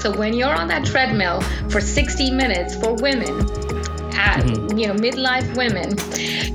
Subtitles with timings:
[0.00, 3.40] So when you're on that treadmill for 60 minutes for women,
[4.18, 4.76] at, mm-hmm.
[4.76, 5.96] you know, midlife women,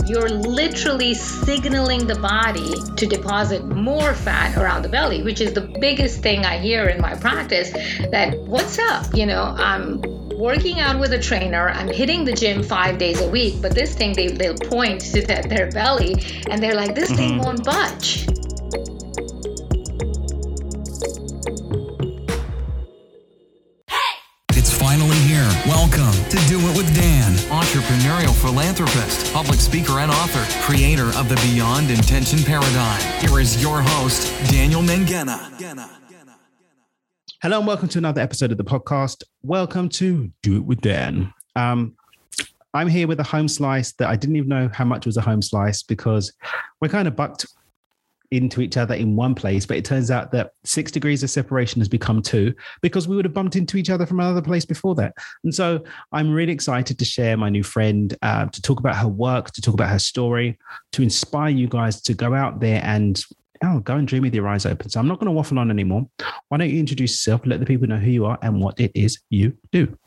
[0.08, 5.62] you're literally signaling the body to deposit more fat around the belly, which is the
[5.62, 7.72] biggest thing I hear in my practice.
[8.12, 9.14] That what's up?
[9.16, 10.02] You know, I'm
[10.38, 11.70] working out with a trainer.
[11.70, 15.22] I'm hitting the gym five days a week, but this thing they, they'll point to
[15.22, 16.16] their, their belly
[16.50, 17.18] and they're like, this mm-hmm.
[17.18, 18.28] thing won't budge.
[28.54, 33.02] Philanthropist, public speaker, and author, creator of the Beyond Intention Paradigm.
[33.20, 35.40] Here is your host, Daniel Mangena.
[37.42, 39.24] Hello, and welcome to another episode of the podcast.
[39.42, 41.34] Welcome to Do It with Dan.
[41.56, 41.96] Um,
[42.76, 45.22] I'm here with a home slice that I didn't even know how much was a
[45.22, 46.32] home slice because
[46.80, 47.48] we're kind of bucked
[48.34, 51.80] into each other in one place, but it turns out that six degrees of separation
[51.82, 54.96] has become two because we would have bumped into each other from another place before
[54.96, 55.14] that.
[55.44, 59.08] And so I'm really excited to share my new friend, uh, to talk about her
[59.08, 60.58] work, to talk about her story,
[60.94, 63.24] to inspire you guys to go out there and
[63.64, 64.90] oh, go and dream with your eyes open.
[64.90, 66.10] So I'm not going to waffle on anymore.
[66.50, 68.92] Why don't you introduce yourself, let the people know who you are and what it
[68.94, 69.98] is you do?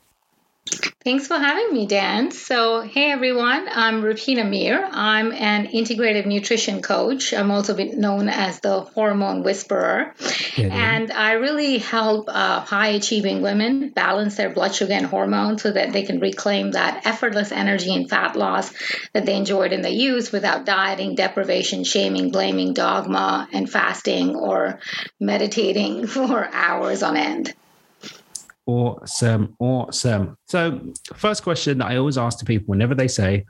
[1.07, 2.31] Thanks for having me, Dan.
[2.31, 4.85] So, hey everyone, I'm Rupina Mir.
[4.91, 7.33] I'm an integrative nutrition coach.
[7.33, 10.13] I'm also known as the hormone whisperer.
[10.57, 15.61] Yeah, and I really help uh, high achieving women balance their blood sugar and hormones
[15.61, 18.69] so that they can reclaim that effortless energy and fat loss
[19.13, 24.81] that they enjoyed in the youth without dieting, deprivation, shaming, blaming, dogma, and fasting or
[25.21, 27.53] meditating for hours on end.
[28.67, 29.55] Awesome.
[29.59, 30.37] Awesome.
[30.47, 30.81] So,
[31.15, 33.45] first question that I always ask to people whenever they say,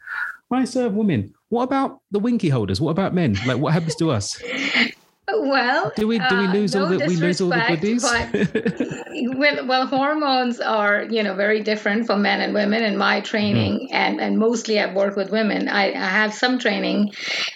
[0.51, 1.33] I serve women.
[1.49, 2.79] What about the winky holders?
[2.79, 3.35] What about men?
[3.45, 4.41] Like, what happens to us?
[5.29, 7.63] Well, do we do we uh, lose uh, no all the we lose all the
[7.67, 8.03] goodies?
[9.37, 12.81] well, well, hormones are you know very different for men and women.
[12.81, 13.93] In my training, mm.
[13.93, 15.67] and and mostly I've worked with women.
[15.67, 17.11] I, I have some training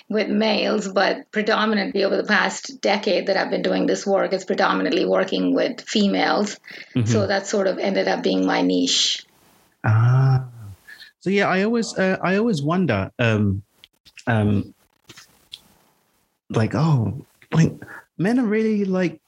[0.09, 4.43] with males, but predominantly over the past decade that I've been doing this work, it's
[4.43, 6.59] predominantly working with females.
[6.93, 7.05] Mm-hmm.
[7.05, 9.25] So that sort of ended up being my niche.
[9.85, 10.43] Ah,
[11.21, 13.63] so yeah, I always uh, I always wonder, um,
[14.27, 14.73] um,
[16.49, 17.73] like oh like
[18.17, 19.19] men are really like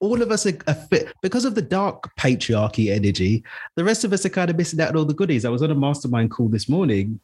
[0.00, 3.42] all of us are, are, fit because of the dark patriarchy energy.
[3.76, 5.44] The rest of us are kind of missing out on all the goodies.
[5.44, 7.18] I was on a mastermind call this morning,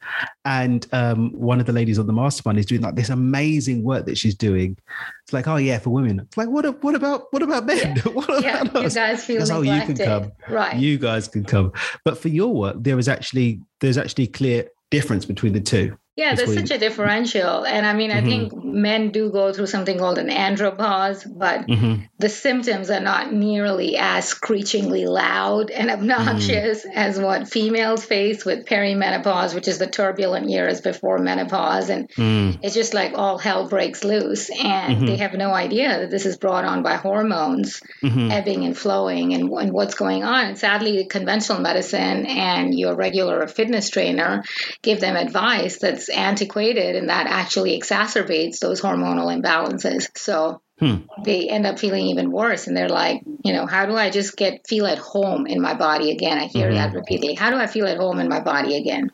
[0.45, 4.07] and um, one of the ladies on the mastermind is doing like this amazing work
[4.07, 4.77] that she's doing.
[5.25, 6.21] It's like, oh yeah, for women.
[6.21, 6.83] It's like, what?
[6.83, 7.97] What about what about men?
[7.97, 8.65] Yeah, what yeah.
[8.65, 10.77] you guys feel oh, you can come, right?
[10.77, 11.73] You guys can come.
[12.05, 15.97] But for your work, there is actually there's actually clear difference between the two.
[16.15, 17.65] Yeah, there's such a differential.
[17.65, 18.27] And I mean, I mm-hmm.
[18.27, 22.03] think men do go through something called an andropause, but mm-hmm.
[22.19, 26.99] the symptoms are not nearly as screechingly loud and obnoxious mm-hmm.
[26.99, 31.89] as what females face with perimenopause, which is the turbulent years before menopause.
[31.89, 32.59] And mm.
[32.63, 34.51] it's just like all hell breaks loose.
[34.51, 35.07] And mm-hmm.
[35.07, 38.31] they have no idea that this is brought on by hormones mm-hmm.
[38.31, 40.45] ebbing and flowing and, and what's going on.
[40.45, 44.43] And sadly, conventional medicine and your regular fitness trainer
[44.83, 50.17] give them advice antiquated and that actually exacerbates those hormonal imbalances.
[50.17, 50.97] So hmm.
[51.25, 54.37] they end up feeling even worse and they're like, you know, how do I just
[54.37, 56.39] get feel at home in my body again?
[56.39, 56.77] I hear mm-hmm.
[56.77, 57.35] that repeatedly.
[57.35, 59.11] How do I feel at home in my body again?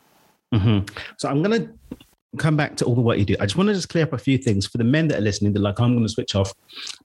[0.55, 0.95] Mm-hmm.
[1.19, 1.78] So I'm going to
[2.37, 3.37] come back to all the work you do.
[3.41, 5.23] I just want to just clear up a few things for the men that are
[5.23, 5.53] listening.
[5.55, 6.53] They're like, I'm going to switch off.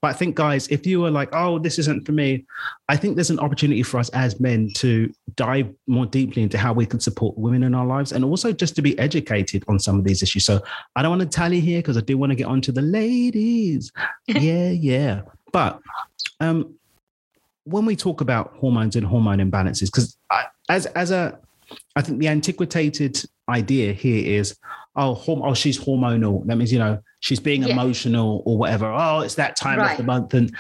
[0.02, 2.46] But I think, guys, if you are like, oh, this isn't for me,
[2.90, 6.74] I think there's an opportunity for us as men to dive more deeply into how
[6.74, 9.98] we can support women in our lives and also just to be educated on some
[9.98, 10.46] of these issues.
[10.46, 10.62] So
[10.98, 13.94] I don't want to tally here because I do want to get onto the ladies.
[14.28, 15.22] yeah, yeah.
[15.54, 15.80] But
[16.42, 16.76] um,
[17.64, 20.18] when we talk about hormones and hormone imbalances, because
[20.70, 21.40] as as a
[21.96, 24.58] I think the antiquated idea here is,
[24.96, 26.46] oh, horm- oh, she's hormonal.
[26.46, 27.74] That means you know she's being yeah.
[27.74, 28.86] emotional or whatever.
[28.86, 29.92] Oh, it's that time right.
[29.92, 30.56] of the month, and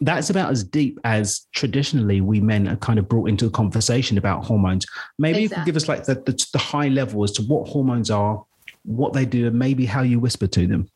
[0.00, 4.18] that's about as deep as traditionally we men are kind of brought into a conversation
[4.18, 4.86] about hormones.
[5.18, 5.44] Maybe exactly.
[5.44, 8.44] you could give us like the, the, the high level as to what hormones are,
[8.84, 10.88] what they do, and maybe how you whisper to them.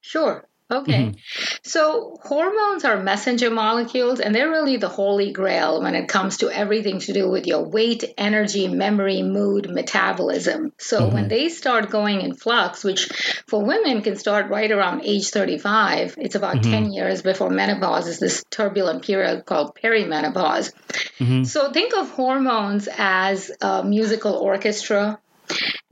[0.00, 0.46] Sure.
[0.72, 1.02] Okay.
[1.02, 1.58] Mm-hmm.
[1.64, 6.50] So hormones are messenger molecules, and they're really the holy grail when it comes to
[6.50, 10.72] everything to do with your weight, energy, memory, mood, metabolism.
[10.78, 11.14] So mm-hmm.
[11.14, 13.08] when they start going in flux, which
[13.46, 16.70] for women can start right around age 35, it's about mm-hmm.
[16.70, 20.72] 10 years before menopause, is this turbulent period called perimenopause.
[21.18, 21.44] Mm-hmm.
[21.44, 25.18] So think of hormones as a musical orchestra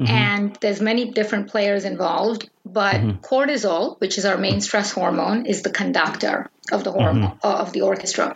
[0.01, 0.07] Mm-hmm.
[0.07, 3.19] And there's many different players involved, but mm-hmm.
[3.19, 6.51] cortisol, which is our main stress hormone, is the conductor.
[6.73, 7.47] of the hormone mm-hmm.
[7.47, 8.35] of the orchestra.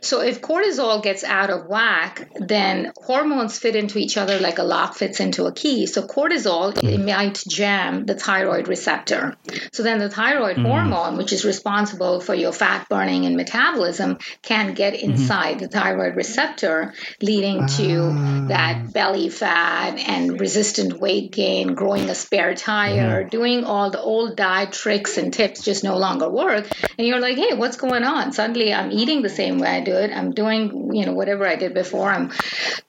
[0.00, 4.62] So if cortisol gets out of whack, then hormones fit into each other like a
[4.62, 5.86] lock fits into a key.
[5.86, 7.06] So cortisol mm-hmm.
[7.06, 9.36] might jam the thyroid receptor.
[9.72, 10.66] So then the thyroid mm-hmm.
[10.66, 15.10] hormone, which is responsible for your fat burning and metabolism, can get mm-hmm.
[15.10, 18.48] inside the thyroid receptor, leading to uh.
[18.48, 23.28] that belly fat and resistant weight gain, growing a spare tire, mm-hmm.
[23.28, 26.66] doing all the old diet tricks and tips just no longer work.
[26.98, 28.32] And you're like, hey, what's going on?
[28.32, 30.10] Suddenly I'm eating the same way I do it.
[30.12, 32.10] I'm doing, you know, whatever I did before.
[32.10, 32.32] I'm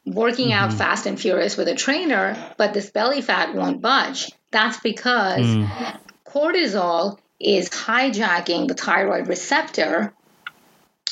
[0.05, 0.71] working mm-hmm.
[0.71, 4.31] out fast and furious with a trainer, but this belly fat won't budge.
[4.51, 5.99] That's because mm.
[6.25, 10.13] cortisol is hijacking the thyroid receptor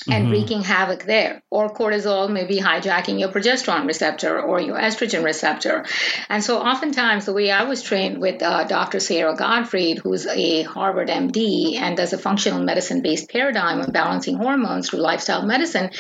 [0.08, 0.32] and mm-hmm.
[0.32, 1.42] wreaking havoc there.
[1.50, 5.86] Or cortisol may be hijacking your progesterone receptor or your estrogen receptor.
[6.30, 9.00] And so, oftentimes, the way I was trained with uh, Dr.
[9.00, 14.38] Sara Gottfried, who's a Harvard MD and does a functional medicine based paradigm of balancing
[14.38, 15.92] hormones through lifestyle medicine,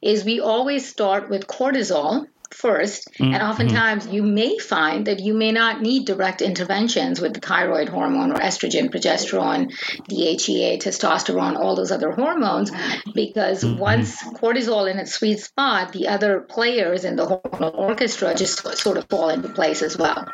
[0.00, 3.34] is we always start with cortisol 1st mm-hmm.
[3.34, 7.88] And oftentimes you may find that you may not need direct interventions with the thyroid
[7.88, 9.72] hormone or estrogen, progesterone,
[10.08, 12.70] DHEA, testosterone, all those other hormones,
[13.14, 13.78] because mm-hmm.
[13.78, 18.96] once cortisol in its sweet spot, the other players in the hormonal orchestra just sort
[18.96, 20.26] of fall into place as well.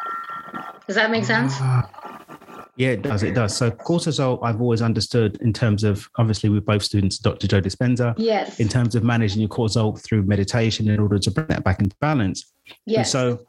[0.86, 1.52] Does that make sense?
[1.60, 2.07] Ah.
[2.78, 3.24] Yeah, it does.
[3.24, 3.56] It does.
[3.56, 7.48] So cortisol, I've always understood in terms of obviously we're both students, Dr.
[7.48, 8.14] Joe Dispenza.
[8.16, 8.60] Yes.
[8.60, 11.96] In terms of managing your cortisol through meditation in order to bring that back into
[11.96, 12.52] balance.
[12.86, 13.12] Yes.
[13.14, 13.46] And so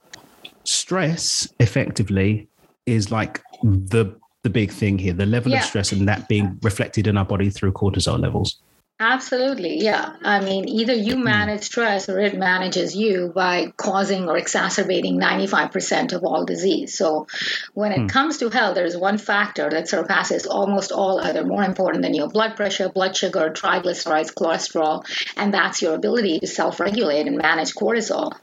[0.64, 2.50] stress effectively
[2.88, 5.60] is like the the big thing here, the level yeah.
[5.60, 8.62] of stress and that being reflected in our body through cortisol levels.
[9.02, 10.18] Absolutely, yeah.
[10.24, 11.24] I mean, either you hmm.
[11.24, 16.98] manage stress or it manages you by causing or exacerbating 95% of all disease.
[16.98, 17.28] So,
[17.74, 18.10] when it mm.
[18.10, 22.28] comes to health, there's one factor that surpasses almost all other, more important than your
[22.28, 25.06] blood pressure, blood sugar, triglycerides, cholesterol,
[25.38, 28.34] and that's your ability to self regulate and manage cortisol.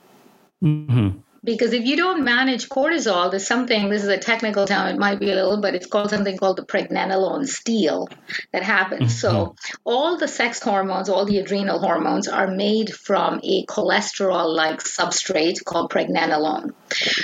[0.64, 4.98] Mm-hmm because if you don't manage cortisol, there's something, this is a technical term, it
[4.98, 8.08] might be a little, but it's called something called the pregnenolone steal
[8.52, 9.12] that happens.
[9.12, 9.28] Mm-hmm.
[9.28, 9.54] So
[9.84, 15.64] all the sex hormones, all the adrenal hormones are made from a cholesterol like substrate
[15.64, 16.74] called pregnenolone.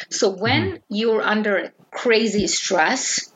[0.09, 0.77] So when mm-hmm.
[0.89, 3.29] you're under crazy stress,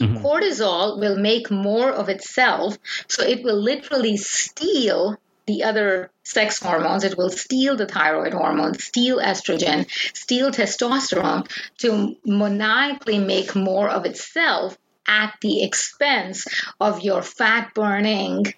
[0.00, 0.24] Mm-hmm.
[0.24, 2.76] cortisol will make more of itself.
[3.08, 5.16] So it will literally steal
[5.46, 7.04] the other sex hormones.
[7.04, 11.48] It will steal the thyroid hormone, steal estrogen, steal testosterone
[11.78, 14.76] to maniacally make more of itself
[15.08, 16.46] at the expense
[16.80, 18.54] of your fat burning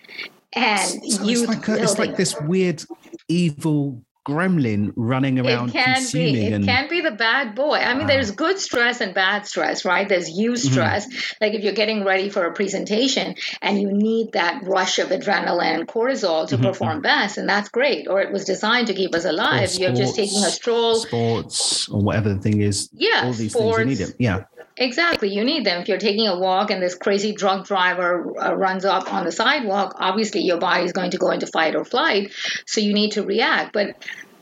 [0.53, 1.43] and so you.
[1.43, 2.85] It's, like it's like this weird
[3.29, 6.47] evil gremlin running around it can consuming be.
[6.47, 6.65] It and...
[6.65, 7.77] can be the bad boy.
[7.77, 8.07] I mean, wow.
[8.09, 10.09] there's good stress and bad stress, right?
[10.09, 10.73] There's you mm-hmm.
[10.73, 11.45] stress, mm-hmm.
[11.45, 15.81] like if you're getting ready for a presentation and you need that rush of adrenaline
[15.81, 16.65] and cortisol to mm-hmm.
[16.65, 18.09] perform best, and that's great.
[18.09, 19.71] Or it was designed to keep us alive.
[19.71, 22.89] Sports, you're just taking a stroll, sports, or whatever the thing is.
[22.93, 24.45] Yeah, all these sports, things you need it Yeah.
[24.77, 25.33] Exactly.
[25.33, 25.81] You need them.
[25.81, 29.31] If you're taking a walk and this crazy drunk driver uh, runs up on the
[29.31, 32.33] sidewalk, obviously your body is going to go into fight or flight.
[32.67, 33.73] So you need to react.
[33.73, 33.97] But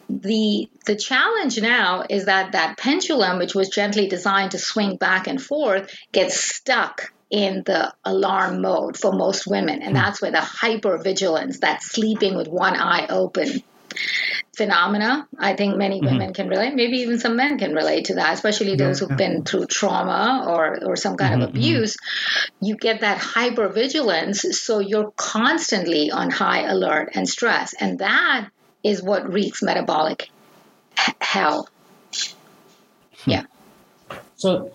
[0.09, 5.27] the the challenge now is that that pendulum which was gently designed to swing back
[5.27, 9.95] and forth gets stuck in the alarm mode for most women and hmm.
[9.95, 13.63] that's where the hypervigilance that sleeping with one eye open
[14.63, 15.27] phenomena.
[15.39, 16.07] I think many mm-hmm.
[16.07, 16.75] women can relate.
[16.75, 19.29] Maybe even some men can relate to that, especially those yeah, who've yeah.
[19.29, 21.59] been through trauma or, or some kind mm-hmm, of mm-hmm.
[21.59, 21.97] abuse.
[21.97, 22.67] Mm-hmm.
[22.67, 27.75] You get that hyper vigilance, so you're constantly on high alert and stress.
[27.75, 28.51] And that
[28.85, 30.31] is what wreaks metabolic
[30.97, 31.69] h- hell.
[33.25, 33.31] Hmm.
[33.31, 33.45] Yeah.
[34.37, 34.71] So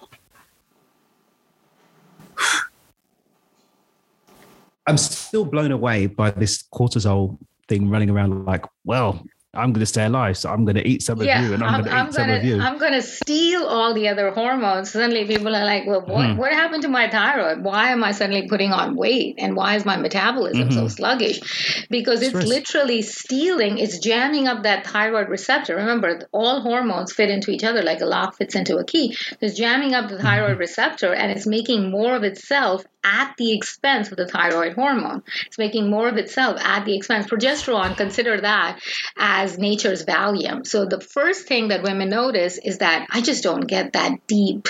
[4.85, 9.87] I'm still blown away by this cortisol thing running around like, well, I'm going to
[9.87, 11.85] stay alive, so I'm going to eat some yeah, of you, and I'm, I'm going
[11.85, 12.61] to eat I'm some gonna, of you.
[12.61, 14.91] I'm going to steal all the other hormones.
[14.91, 16.37] Suddenly, people are like, "Well, what, mm-hmm.
[16.37, 17.63] what happened to my thyroid?
[17.63, 19.35] Why am I suddenly putting on weight?
[19.39, 20.77] And why is my metabolism mm-hmm.
[20.77, 21.87] so sluggish?
[21.89, 23.77] Because it's literally stealing.
[23.77, 25.77] It's jamming up that thyroid receptor.
[25.77, 29.15] Remember, all hormones fit into each other like a lock fits into a key.
[29.39, 30.59] It's jamming up the thyroid mm-hmm.
[30.59, 35.23] receptor, and it's making more of itself at the expense of the thyroid hormone.
[35.45, 37.27] It's making more of itself at the expense.
[37.27, 38.79] Progesterone, consider that
[39.17, 40.67] as nature's Valium.
[40.67, 44.67] So the first thing that women notice is that I just don't get that deep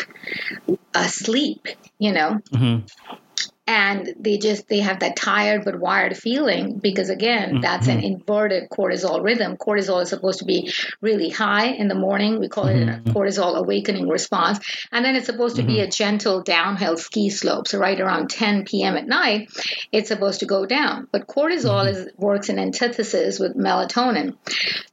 [0.94, 1.67] uh, sleep,
[1.98, 2.39] you know?
[2.51, 3.15] Mm-hmm.
[3.68, 7.62] And they just they have that tired but wired feeling because again Mm-hmm.
[7.62, 10.72] that's an inverted cortisol rhythm cortisol is supposed to be
[11.02, 12.90] really high in the morning we call Mm-hmm.
[12.90, 14.60] it a cortisol awakening response
[14.92, 18.66] and then it's supposed to be a gentle downhill ski slope so right around 10
[18.66, 19.50] p.m at night
[19.92, 21.98] it's supposed to go down but cortisol Mm-hmm.
[21.98, 24.36] is works in antithesis with melatonin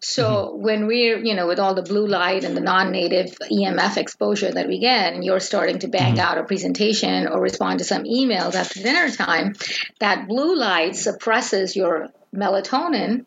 [0.01, 0.63] so Mm-hmm.
[0.65, 4.67] when we're you know with all the blue light and the non-native emf exposure that
[4.69, 6.21] we get and you're starting to bang Mm-hmm.
[6.21, 9.55] out a presentation or respond to some emails after dinner time
[10.01, 13.25] that blue light suppresses your melatonin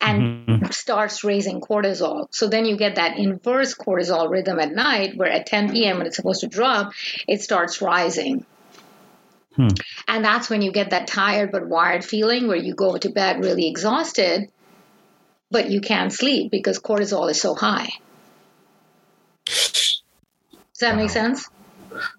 [0.00, 0.70] and Mm-hmm.
[0.70, 2.26] starts raising cortisol.
[2.30, 5.98] So then you get that inverse cortisol rhythm at night where at 10 p.m.
[5.98, 6.92] when it's supposed to drop,
[7.26, 8.46] it starts rising.
[9.56, 9.68] Hmm.
[10.06, 13.44] And that's when you get that tired but wired feeling where you go to bed
[13.44, 14.50] really exhausted,
[15.50, 17.90] but you can't sleep because cortisol is so high.
[19.44, 20.02] Does
[20.80, 21.48] that make sense?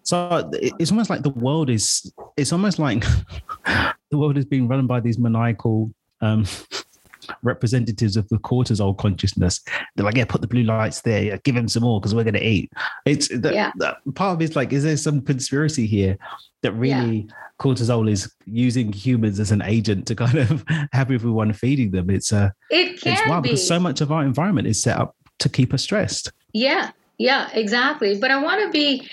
[0.04, 2.12] So it's almost like the world is.
[2.38, 3.04] It's almost like
[3.66, 6.46] the world is being run by these maniacal um,
[7.44, 9.62] representatives of the cortisol consciousness.
[9.96, 11.24] They're like, yeah, put the blue lights there.
[11.24, 12.72] Yeah, give him some more because we're going to eat.
[13.06, 13.72] It's the, Yeah.
[13.78, 16.18] the- part of it's like, is there some conspiracy here
[16.62, 17.28] that really
[17.60, 22.10] cortisol is using humans as an agent to kind of have everyone feeding them?
[22.10, 23.50] It's uh, It can it's wild be.
[23.50, 26.32] because so much of our environment is set up to keep us stressed.
[26.54, 28.18] Yeah, yeah, exactly.
[28.18, 29.08] But I want to be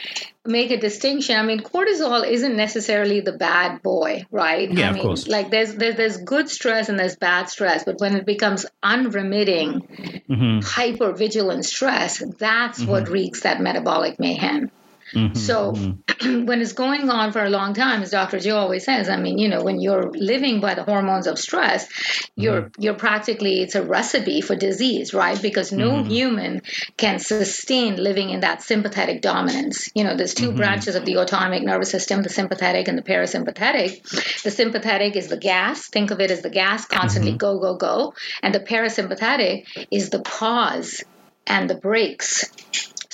[0.46, 1.36] make a distinction.
[1.36, 4.70] I mean, cortisol isn't necessarily the bad boy, right?
[4.72, 5.26] Yeah, I of mean, course.
[5.26, 10.22] Like there's, there's there's good stress and there's bad stress, but when it becomes unremitting,
[10.30, 10.64] Mhm.
[10.64, 14.70] hyper vigilant stress, that's what wreaks that metabolic mayhem.
[15.12, 15.36] Mhm.
[15.36, 16.44] So mm-hmm.
[16.46, 18.40] when it's going on for a long time, as Dr.
[18.40, 21.88] Joe always says, I mean, you know, when you're living by the hormones of stress,
[22.34, 25.40] you're you're practically it's a recipe for disease, right?
[25.40, 26.10] Because no mm-hmm.
[26.10, 26.62] human
[26.96, 29.90] can sustain living in that sympathetic dominance.
[29.94, 30.56] You know, there's 2 mm-hmm.
[30.56, 34.42] branches of the autonomic nervous system, the sympathetic and the parasympathetic.
[34.42, 38.14] The sympathetic is the gas, think of it as the gas, constantly go, go, go.
[38.42, 41.02] And the parasympathetic is the pause
[41.46, 42.50] and the brakes.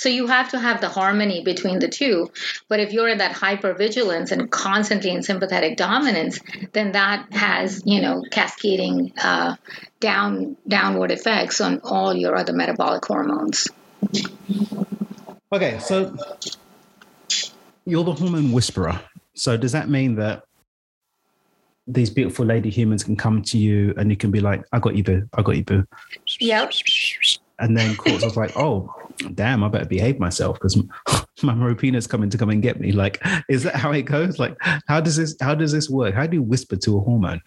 [0.03, 2.29] So you have to have the harmony between the two.
[2.69, 6.41] But if you're in that hypervigilance and constantly in sympathetic dominance,
[6.73, 9.55] then that has, you know, cascading uh,
[10.01, 13.69] down downward effects on all your other metabolic hormones.
[15.53, 16.17] Okay, so
[17.85, 19.01] you're the hormone whisperer.
[19.35, 20.43] So does that mean that
[21.87, 24.97] these beautiful lady humans can come to you and you can be like, I got
[24.97, 25.29] you, boo.
[25.35, 25.87] I got you, boo.
[26.41, 26.73] Yep.
[27.61, 28.93] And then cortisol's like, oh,
[29.35, 30.76] damn, I better behave myself because
[31.43, 32.93] my Marupina's coming to come and get me.
[32.93, 34.38] Like, is that how it goes?
[34.38, 36.14] Like, how does this how does this work?
[36.14, 37.43] How do you whisper to a hormone?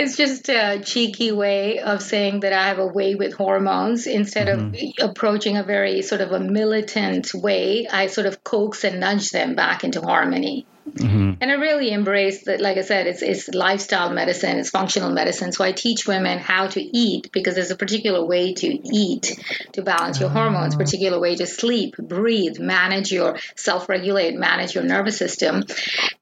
[0.00, 4.06] It's just a cheeky way of saying that I have a way with hormones.
[4.06, 5.04] Instead of mm-hmm.
[5.04, 9.54] approaching a very sort of a militant way, I sort of coax and nudge them
[9.56, 10.64] back into harmony.
[10.86, 15.52] And I really embrace that, like I said, it's, it's lifestyle medicine, it's functional medicine.
[15.52, 19.38] So I teach women how to eat because there's a particular way to eat
[19.72, 24.84] to balance your hormones, particular way to sleep, breathe, manage your self regulate, manage your
[24.84, 25.64] nervous system.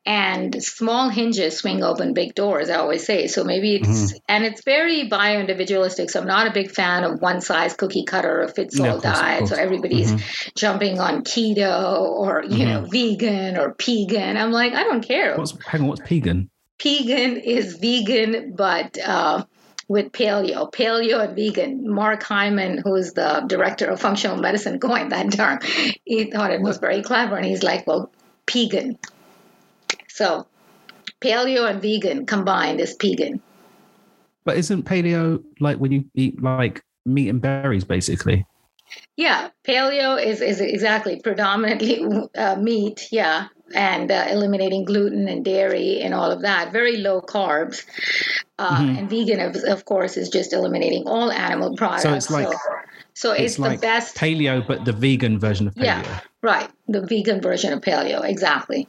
[0.04, 3.26] And small hinges swing open big doors, I always say.
[3.26, 6.10] So maybe it's, and it's very bio individualistic.
[6.10, 9.02] So I'm not a big fan of one size cookie cutter or fits all of
[9.02, 9.48] diet.
[9.48, 10.12] So everybody's
[10.54, 14.36] jumping on keto or, you know, vegan or pegan.
[14.36, 15.36] I'm like, I don't care.
[15.36, 16.50] What's hang on, what's pagan?
[16.78, 19.44] Pegan is vegan, but uh,
[19.88, 21.92] with paleo, paleo and vegan.
[21.92, 25.58] Mark Hyman, who's the director of functional medicine, coined that term.
[26.04, 28.12] He thought it was very clever, and he's like, "Well,
[28.46, 28.98] pegan."
[30.08, 30.46] So,
[31.20, 33.40] paleo and vegan combined is pegan.
[34.44, 38.46] But isn't paleo like when you eat like meat and berries, basically?
[39.16, 43.08] Yeah, paleo is is exactly predominantly uh, meat.
[43.10, 46.72] Yeah, and uh, eliminating gluten and dairy and all of that.
[46.72, 47.84] Very low carbs.
[48.58, 48.98] Uh, Mm-hmm.
[48.98, 52.02] And vegan, of, of course, is just eliminating all animal products.
[52.02, 52.58] So it's like so,
[53.14, 54.16] so it's, It's like the best.
[54.16, 55.84] paleo, but the vegan version of paleo.
[55.84, 56.68] Yeah, right.
[56.88, 58.88] The vegan version of paleo, exactly.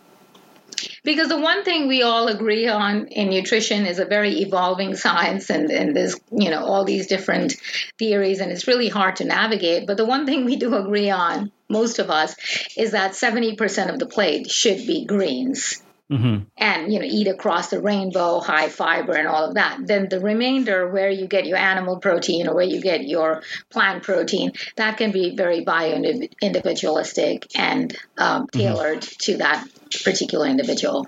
[1.04, 5.50] Because the one thing we all agree on in nutrition is a very evolving science,
[5.50, 7.56] and, and there's you know all these different
[7.98, 9.88] theories, and it's really hard to navigate.
[9.88, 12.36] But the one thing we do agree on, most of us,
[12.78, 17.70] is that 70% of the plate should be greens hmm and you know eat across
[17.70, 21.58] the rainbow high fiber and all of that then the remainder where you get your
[21.58, 26.02] animal protein or where you get your plant protein that can be very bio
[26.42, 29.66] individualistic and um, tailored to that
[30.04, 31.08] particular individual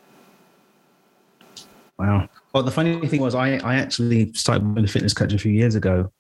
[2.01, 2.27] Wow.
[2.51, 5.51] Well, the funny thing was, I, I actually started with a fitness coach a few
[5.51, 6.11] years ago,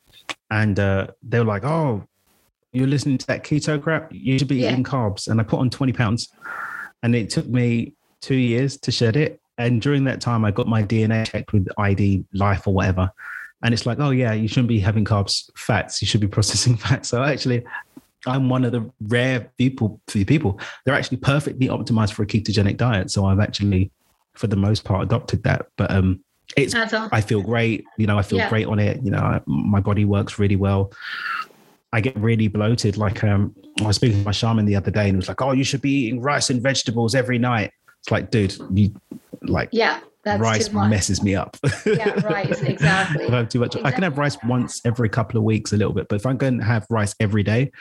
[0.51, 2.03] and uh, they were like, "Oh,
[2.71, 4.11] you're listening to that keto crap.
[4.13, 4.73] You should be Yeah.
[4.73, 6.29] eating carbs." And I put on twenty pounds,
[7.01, 9.39] and it took me two years to shed it.
[9.57, 13.11] And during that time, I got my DNA checked with ID Life or whatever.
[13.63, 16.01] And it's like, oh yeah, you shouldn't be having carbs, fats.
[16.01, 17.09] You should be processing fats.
[17.09, 17.63] So actually,
[18.25, 20.59] I'm one of the rare people, few people.
[20.85, 23.11] They're actually perfectly optimized for a ketogenic diet.
[23.11, 23.91] So I've actually,
[24.33, 25.67] for the most part, adopted that.
[25.77, 26.23] But um,
[26.57, 27.85] it's I feel great.
[27.97, 28.49] You know, I feel yeah.
[28.49, 29.01] great on it.
[29.03, 30.91] You know, I, my body works really well.
[31.93, 32.97] I get really bloated.
[32.97, 35.41] Like um, I was speaking to my shaman the other day, and he was like,
[35.41, 37.71] "Oh, you should be eating rice and vegetables every night."
[38.01, 38.93] It's like, dude, you
[39.41, 39.99] like yeah.
[40.23, 41.57] That's rice messes me up.
[41.83, 43.23] yeah, rice, exactly.
[43.23, 43.87] if I have too much, exactly.
[43.87, 46.09] I can have rice once every couple of weeks, a little bit.
[46.09, 47.71] But if I'm going to have rice every day,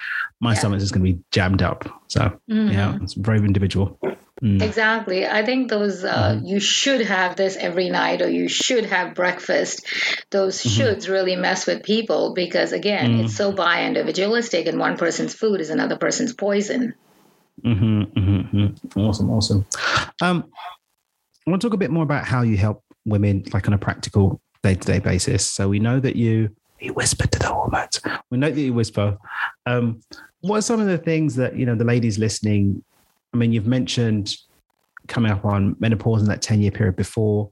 [0.40, 0.58] my yeah.
[0.58, 1.84] stomach is going to be jammed up.
[2.08, 2.70] So mm-hmm.
[2.70, 3.98] yeah, it's very individual.
[4.42, 4.62] Mm.
[4.62, 5.26] Exactly.
[5.26, 6.46] I think those, uh, mm-hmm.
[6.46, 9.84] you should have this every night or you should have breakfast.
[10.30, 10.80] Those mm-hmm.
[10.80, 13.24] shoulds really mess with people because, again, mm.
[13.24, 16.94] it's so bi individualistic and one person's food is another person's poison.
[17.64, 19.00] Mm-hmm, mm-hmm, mm-hmm.
[19.00, 19.30] awesome.
[19.30, 19.66] Awesome.
[20.22, 20.50] Um,
[21.46, 23.78] I want to talk a bit more about how you help women, like on a
[23.78, 25.46] practical day to day basis.
[25.46, 28.00] So we know that you, you whisper to the hormones.
[28.30, 29.18] We know that you whisper.
[29.66, 30.00] Um,
[30.40, 32.82] what are some of the things that, you know, the ladies listening
[33.32, 34.34] I mean, you've mentioned
[35.08, 37.50] coming up on menopause in that 10 year period before,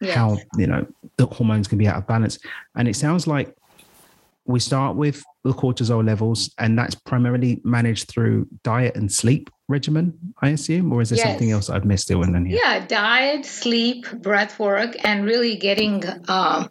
[0.00, 0.14] yes.
[0.14, 0.86] how, you know,
[1.16, 2.38] the hormones can be out of balance.
[2.76, 3.54] And it sounds like
[4.46, 10.14] we start with the cortisol levels, and that's primarily managed through diet and sleep regimen,
[10.40, 11.28] I assume, or is there yes.
[11.28, 12.08] something else I've missed
[12.46, 12.58] here?
[12.64, 16.70] Yeah, diet, sleep, breath work, and really getting, um,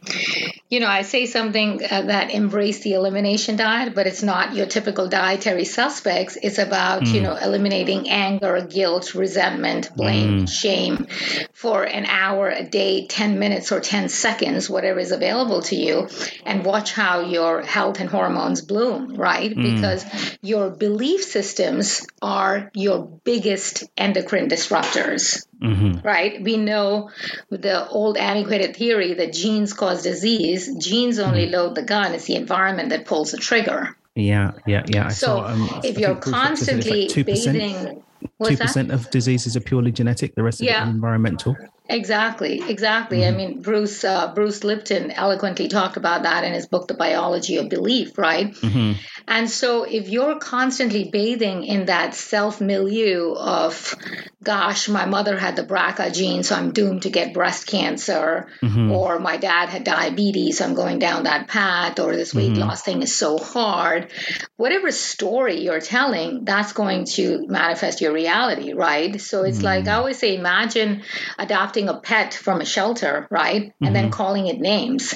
[0.68, 4.66] you know, I say something uh, that embrace the elimination diet, but it's not your
[4.66, 6.40] typical dietary suspects.
[6.42, 7.14] It's about, mm.
[7.14, 10.50] you know, eliminating anger, guilt, resentment, blame, mm.
[10.50, 11.06] shame
[11.54, 16.10] for an hour a day, 10 minutes or 10 seconds, whatever is available to you,
[16.46, 19.52] and watch how your health and hormones bloom, right?
[19.52, 19.76] Mm.
[19.76, 20.06] Because
[20.42, 26.06] your belief systems are your biggest endocrine disruptors, mm-hmm.
[26.06, 26.42] right?
[26.42, 27.10] We know
[27.50, 30.76] the old antiquated theory that genes cause disease.
[30.78, 31.54] Genes only mm-hmm.
[31.54, 32.14] load the gun.
[32.14, 33.96] It's the environment that pulls the trigger.
[34.16, 35.08] Yeah, yeah, yeah.
[35.08, 38.04] I so saw, um, if you're constantly like bathing,
[38.44, 40.36] two percent of diseases are purely genetic.
[40.36, 40.84] The rest yeah.
[40.84, 41.56] of it environmental.
[41.90, 43.20] Exactly, exactly.
[43.20, 43.34] Mm-hmm.
[43.34, 47.58] I mean, Bruce uh, Bruce Lipton eloquently talked about that in his book, The Biology
[47.58, 48.54] of Belief, right?
[48.54, 48.94] Mm-hmm.
[49.28, 53.96] And so, if you're constantly bathing in that self milieu of,
[54.44, 58.92] gosh, my mother had the BRCA gene, so I'm doomed to get breast cancer, mm-hmm.
[58.92, 62.62] or my dad had diabetes, so I'm going down that path, or this weight mm-hmm.
[62.62, 64.12] loss thing is so hard,
[64.58, 68.27] whatever story you're telling, that's going to manifest your reality,
[68.74, 69.20] right?
[69.20, 70.00] So, it's like I mm-hmm.
[70.00, 71.04] always say, imagine
[71.38, 73.64] adopting adopting a pet from a shelter, right?
[73.64, 73.94] And mm-hmm.
[73.94, 75.16] then calling it names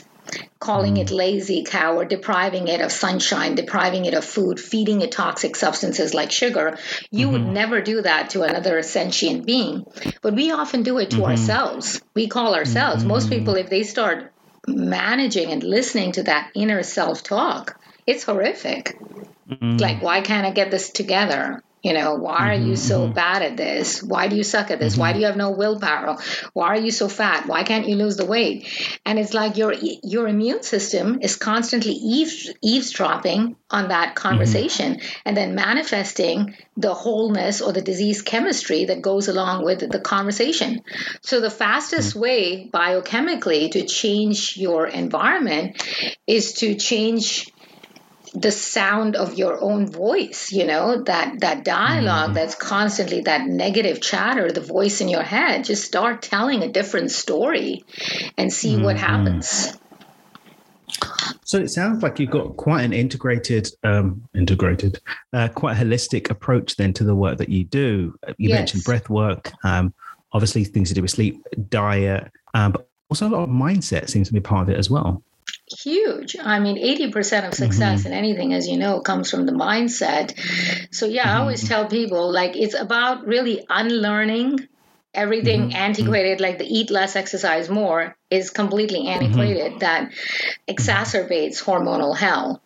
[0.60, 1.16] calling it mm.
[1.16, 6.14] lazy cow or depriving it of sunshine, depriving it of food, feeding it toxic substances
[6.14, 6.78] like sugar.
[7.10, 7.34] You mm-hmm.
[7.34, 9.86] would never do that to another sentient being.
[10.22, 11.26] But we often do it to mm-hmm.
[11.26, 12.02] ourselves.
[12.14, 13.00] We call ourselves.
[13.00, 13.10] Mm-hmm.
[13.10, 14.32] Most people, if they start
[14.68, 18.98] managing and listening to that inner self talk, it's horrific.
[19.50, 19.78] Mm-hmm.
[19.78, 21.62] Like, why can't I get this together?
[21.84, 23.14] You know, why are you so mm-hmm.
[23.14, 24.04] bad at this?
[24.04, 24.94] Why do you suck at this?
[24.94, 25.02] Mm-hmm.
[25.02, 26.18] Why do you have no willpower?
[26.54, 27.48] Why are you so fat?
[27.48, 28.68] Why can't you lose the weight?
[29.06, 34.28] And it's like your your immune system is constantly eaves, eavesdropping on that mm-hmm.
[34.28, 35.22] conversation mm-hmm.
[35.26, 40.82] and then manifesting the wholeness or the disease chemistry that goes along with the conversation.
[41.22, 42.20] So the fastest mm-hmm.
[42.20, 45.84] way biochemically to change your environment
[46.28, 47.51] is to change
[48.34, 52.34] the sound of your own voice you know that that dialogue mm-hmm.
[52.34, 57.12] that's constantly that negative chatter the voice in your head just start telling a different
[57.12, 57.84] story
[58.38, 58.86] and see mm-hmm.
[58.86, 59.78] what happens
[61.44, 65.00] so it sounds like you've got quite an integrated, um, integrated,
[65.34, 68.14] uh, quite a holistic approach then to the work that you do.
[68.38, 68.58] You yes.
[68.58, 69.94] mentioned breath work, um,
[70.34, 74.28] obviously things to do with sleep, diet, um, but also a lot of mindset seems
[74.28, 75.24] to be part of it as well
[75.80, 76.36] huge.
[76.40, 78.08] I mean, 80% of success mm-hmm.
[78.08, 80.38] in anything, as you know, comes from the mindset.
[80.94, 81.38] So, yeah, mm-hmm.
[81.38, 84.68] I always tell people like it's about really unlearning
[85.14, 85.76] everything mm-hmm.
[85.76, 89.24] antiquated, like the eat less, exercise more, is completely mm-hmm.
[89.24, 90.12] antiquated that
[90.68, 92.62] exacerbates hormonal hell.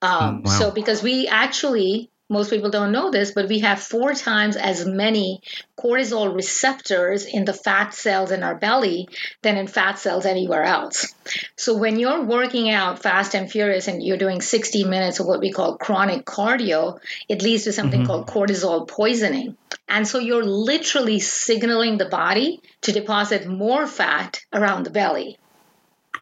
[0.00, 0.50] Um, wow.
[0.50, 4.84] So, because we actually most people don't know this, but we have four times as
[4.86, 5.40] many
[5.78, 9.08] cortisol receptors in the fat cells in our belly
[9.42, 11.14] than in fat cells anywhere else.
[11.56, 15.40] So when you're working out fast and furious and you're doing 60 minutes of what
[15.40, 18.06] we call chronic cardio, it leads to something mm-hmm.
[18.06, 19.56] called cortisol poisoning.
[19.88, 25.38] And so you're literally signaling the body to deposit more fat around the belly.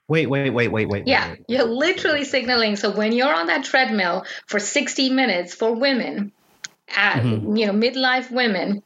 [0.09, 1.07] Wait, wait, wait, wait, wait.
[1.07, 2.77] Yeah, wait, you're literally signaling.
[2.77, 6.33] So when you're on that treadmill for 60 minutes for women,
[6.95, 7.57] at, mm-hmm.
[7.57, 8.83] you know midlife women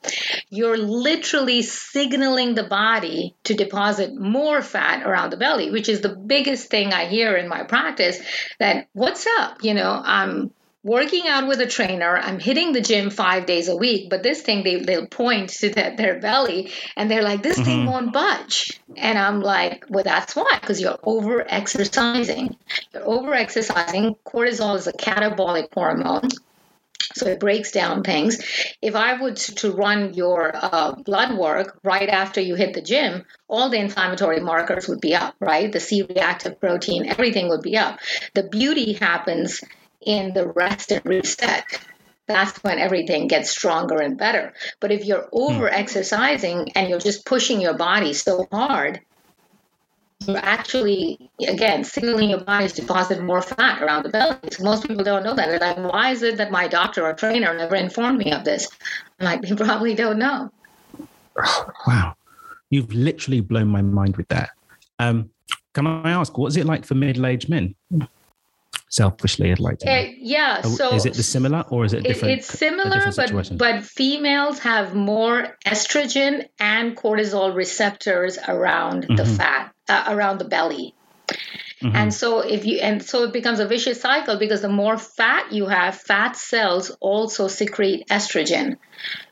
[0.48, 6.08] you're literally signaling the body to deposit more fat around the belly which is the
[6.08, 8.18] biggest thing i hear in my practice
[8.58, 10.50] that what's up you know i'm
[10.82, 14.40] working out with a trainer i'm hitting the gym five days a week but this
[14.40, 17.64] thing they, they'll point to the, their belly and they're like this mm-hmm.
[17.64, 22.56] thing won't budge and i'm like well that's why because you're over exercising
[22.94, 26.28] you're over exercising cortisol is a catabolic hormone
[27.14, 28.38] so it breaks down things.
[28.80, 33.24] If I were to run your uh, blood work right after you hit the gym,
[33.48, 35.72] all the inflammatory markers would be up, right?
[35.72, 37.98] The C reactive protein, everything would be up.
[38.34, 39.60] The beauty happens
[40.00, 41.64] in the rest and reset.
[42.26, 44.52] That's when everything gets stronger and better.
[44.78, 49.00] But if you're over exercising and you're just pushing your body so hard,
[50.26, 54.36] you're actually again signaling your body to deposit more fat around the belly.
[54.52, 55.48] So most people don't know that.
[55.48, 58.68] They're like, why is it that my doctor or trainer never informed me of this?
[59.18, 60.50] I'm like, they probably don't know.
[61.86, 62.14] Wow.
[62.68, 64.50] You've literally blown my mind with that.
[65.00, 65.30] Um,
[65.72, 67.74] can I ask, what is it like for middle-aged men?
[68.92, 69.88] Selfishly, I'd like to.
[69.88, 70.62] Uh, yeah.
[70.64, 72.40] Oh, so is it the similar or is it different?
[72.40, 79.14] It's similar, but but females have more estrogen and cortisol receptors around mm-hmm.
[79.14, 80.96] the fat uh, around the belly.
[81.82, 81.94] Mm-hmm.
[81.94, 85.52] And so if you and so it becomes a vicious cycle because the more fat
[85.52, 88.76] you have, fat cells also secrete estrogen.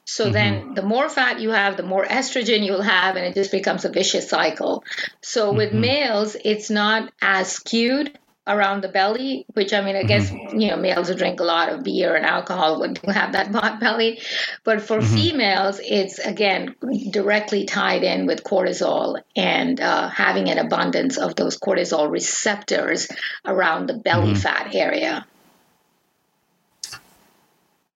[0.05, 0.33] So mm-hmm.
[0.33, 3.85] then the more fat you have, the more estrogen you'll have and it just becomes
[3.85, 4.85] a vicious cycle.
[5.21, 5.81] So with mm-hmm.
[5.81, 8.17] males, it's not as skewed
[8.49, 10.59] around the belly, which I mean, I guess, mm-hmm.
[10.59, 13.79] you know, males who drink a lot of beer and alcohol would have that pot
[13.79, 14.21] belly.
[14.65, 15.15] But for mm-hmm.
[15.15, 16.75] females, it's again
[17.11, 23.09] directly tied in with cortisol and uh, having an abundance of those cortisol receptors
[23.45, 24.41] around the belly mm-hmm.
[24.41, 25.27] fat area.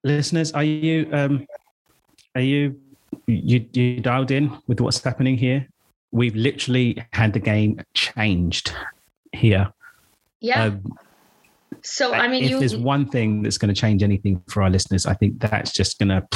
[0.05, 1.47] Listeners, are you, um,
[2.35, 2.79] are you,
[3.27, 5.67] you, you dialed in with what's happening here?
[6.11, 8.75] We've literally had the game changed
[9.33, 9.73] here
[10.43, 10.65] yeah.
[10.65, 10.99] Um,
[11.83, 14.71] so I mean, if you, there's one thing that's going to change anything for our
[14.71, 16.27] listeners, I think that's just going to.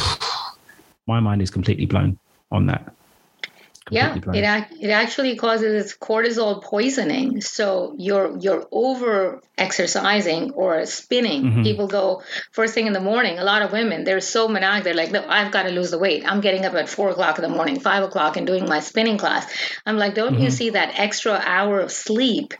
[1.06, 2.18] My mind is completely blown
[2.50, 2.92] on that
[3.90, 7.40] yeah it, it actually causes cortisol poisoning.
[7.40, 11.44] So you're you're over exercising or spinning.
[11.44, 11.62] Mm-hmm.
[11.62, 12.22] people go
[12.52, 15.24] first thing in the morning a lot of women they're so maniac they're like no
[15.26, 16.24] i've got to lose the weight.
[16.26, 19.18] I'm getting up at four o'clock in the morning five o'clock and doing my spinning
[19.18, 19.46] class.
[19.86, 20.42] I'm like don't mm-hmm.
[20.42, 22.54] you see that extra hour of sleep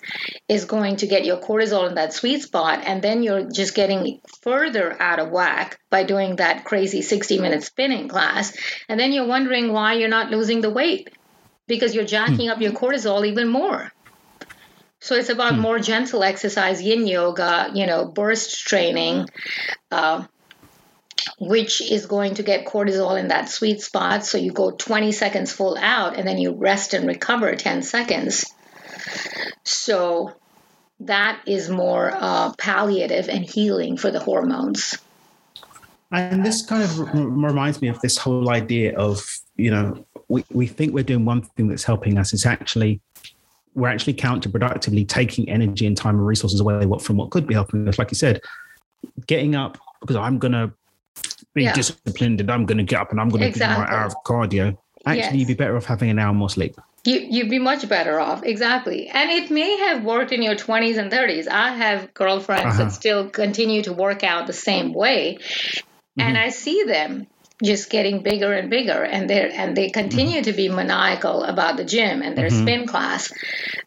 [0.49, 4.21] is going to get your cortisol in that sweet spot and then you're just getting
[4.43, 8.57] further out of whack by doing that crazy 60 minute spinning class?
[8.89, 11.11] And then you're wondering why you're not losing the weight
[11.67, 12.53] because you're jacking hmm.
[12.53, 13.93] up your cortisol even more.
[15.01, 15.61] So it's about hmm.
[15.61, 19.29] more gentle exercise, yin yoga, you know, burst training,
[19.91, 20.25] uh,
[21.39, 24.25] which is going to get cortisol in that sweet spot.
[24.25, 28.53] So you go 20 seconds full out and then you rest and recover 10 seconds.
[29.65, 30.35] So
[31.01, 34.99] that is more uh, palliative and healing for the hormones.
[36.13, 40.67] And this kind of reminds me of this whole idea of, you know, we, we
[40.67, 42.33] think we're doing one thing that's helping us.
[42.33, 43.01] It's actually
[43.75, 47.87] we're actually counterproductively taking energy and time and resources away from what could be helping
[47.87, 47.99] us.
[47.99, 48.41] Like you said,
[49.27, 50.73] getting up because I'm gonna
[51.55, 51.75] be yeah.
[51.75, 53.85] disciplined and I'm gonna get up and I'm gonna exactly.
[53.85, 54.77] do my hour of cardio.
[55.05, 55.35] Actually, yes.
[55.35, 56.77] you'd be better off having an hour more sleep.
[57.05, 59.09] You, you'd be much better off, exactly.
[59.09, 61.47] And it may have worked in your 20s and 30s.
[61.47, 62.85] I have girlfriends uh-huh.
[62.85, 65.39] that still continue to work out the same way.
[65.39, 66.21] Mm-hmm.
[66.21, 67.29] And I see them
[67.63, 70.51] just getting bigger and bigger and they and they continue mm-hmm.
[70.51, 72.63] to be maniacal about the gym and their mm-hmm.
[72.63, 73.33] spin class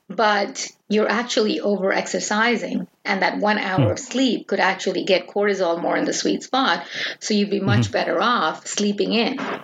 [0.07, 3.91] but you're actually over exercising and that one hour mm-hmm.
[3.91, 6.83] of sleep could actually get cortisol more in the sweet spot
[7.19, 7.93] so you'd be much mm-hmm.
[7.93, 9.59] better off sleeping in and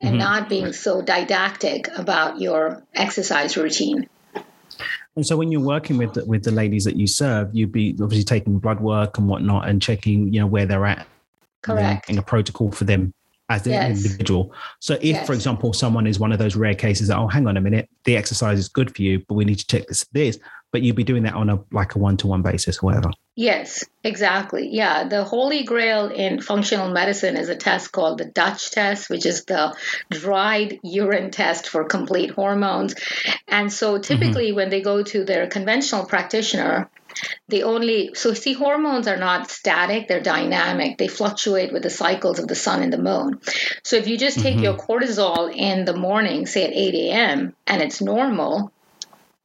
[0.00, 0.16] mm-hmm.
[0.16, 4.08] not being so didactic about your exercise routine
[5.16, 7.96] and so when you're working with the, with the ladies that you serve, you'd be
[8.02, 11.06] obviously taking blood work and whatnot and checking, you know, where they're at.
[11.62, 12.10] Correct.
[12.10, 13.14] In a protocol for them
[13.48, 14.04] as an yes.
[14.04, 14.54] individual.
[14.80, 15.26] So if, yes.
[15.26, 17.88] for example, someone is one of those rare cases that, oh, hang on a minute,
[18.04, 20.38] the exercise is good for you, but we need to check this, this,
[20.72, 23.10] but you'd be doing that on a like a one-to-one basis or whatever.
[23.36, 24.68] Yes, exactly.
[24.70, 25.06] Yeah.
[25.06, 29.44] The holy grail in functional medicine is a test called the Dutch test, which is
[29.44, 29.76] the
[30.10, 32.94] dried urine test for complete hormones.
[33.46, 34.56] And so typically mm-hmm.
[34.56, 36.90] when they go to their conventional practitioner,
[37.48, 42.38] they only so see hormones are not static they're dynamic they fluctuate with the cycles
[42.38, 43.40] of the sun and the moon
[43.82, 44.64] so if you just take mm-hmm.
[44.64, 48.72] your cortisol in the morning say at 8 a.m and it's normal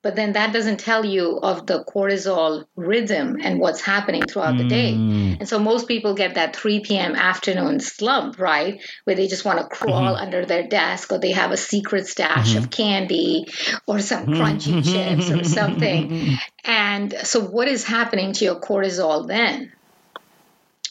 [0.02, 4.64] but then that doesn't tell you of the cortisol rhythm and what's happening throughout the
[4.64, 4.94] day.
[4.94, 5.40] Mm.
[5.40, 7.16] And so most people get that 3 p.m.
[7.16, 8.82] afternoon slump, right?
[9.04, 10.24] Where they just want to crawl Mm-hmm.
[10.24, 13.48] under their desk or they have a secret stash of candy
[13.86, 16.38] or some crunchy chips or something.
[16.64, 19.72] And so what is happening to your cortisol then?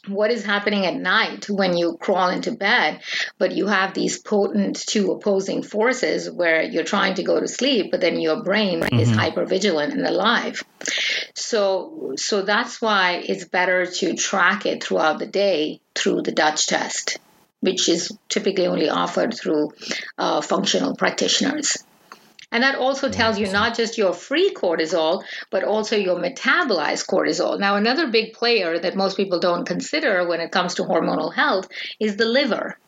[0.09, 3.01] What is happening at night when you crawl into bed,
[3.39, 7.91] but you have these potent two opposing forces where you're trying to go to sleep,
[7.91, 10.63] but then your brain is hyper vigilant and alive.
[11.35, 16.67] So, so that's why it's better to track it throughout the day through the Dutch
[16.67, 17.19] test,
[17.61, 19.73] which is typically only offered through
[20.17, 21.79] uh, functional practitioners.
[22.51, 27.61] And that also tells you not just your free cortisol, but also your metabolized cortisol.
[27.61, 31.69] Now, another big player that most people don't consider when it comes to hormonal health
[32.01, 32.79] is the liver.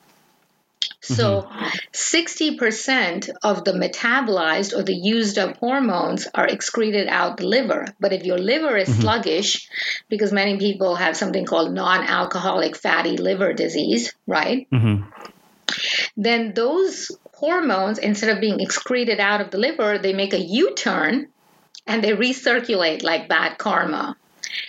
[1.03, 1.49] So,
[1.92, 7.87] 60% of the metabolized or the used up hormones are excreted out the liver.
[7.99, 9.68] But if your liver is sluggish,
[10.09, 14.66] because many people have something called non alcoholic fatty liver disease, right?
[14.73, 15.05] Mhm.
[16.25, 20.75] Then those hormones, instead of being excreted out of the liver, they make a U
[20.75, 21.29] turn
[21.87, 24.17] and they recirculate like bad karma.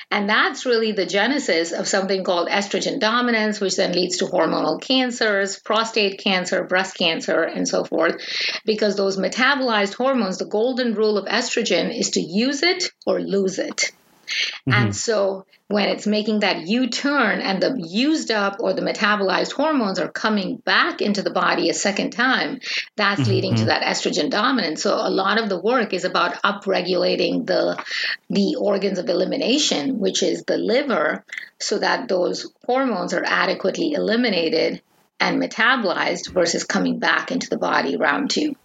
[0.10, 4.80] And that's really the genesis of something called estrogen dominance, which then leads to hormonal
[4.82, 8.22] cancers, prostate cancer, breast cancer, and so forth.
[8.66, 13.60] Because those metabolized hormones, the golden rule of estrogen is to use it or lose
[13.60, 13.92] it.
[14.68, 14.74] Mm-hmm.
[14.74, 19.54] And so when it's making that U turn and the used up or the metabolized
[19.54, 22.60] hormones are coming back into the body a second time,
[22.96, 23.68] that's leading to mm-hmm.
[23.68, 24.84] that estrogen dominance.
[24.84, 27.82] So a lot of the work is about upregulating the
[28.30, 31.24] the organs of elimination, which is the liver,
[31.60, 34.82] so that those hormones are adequately eliminated
[35.20, 38.56] and metabolized versus coming back into the body round two.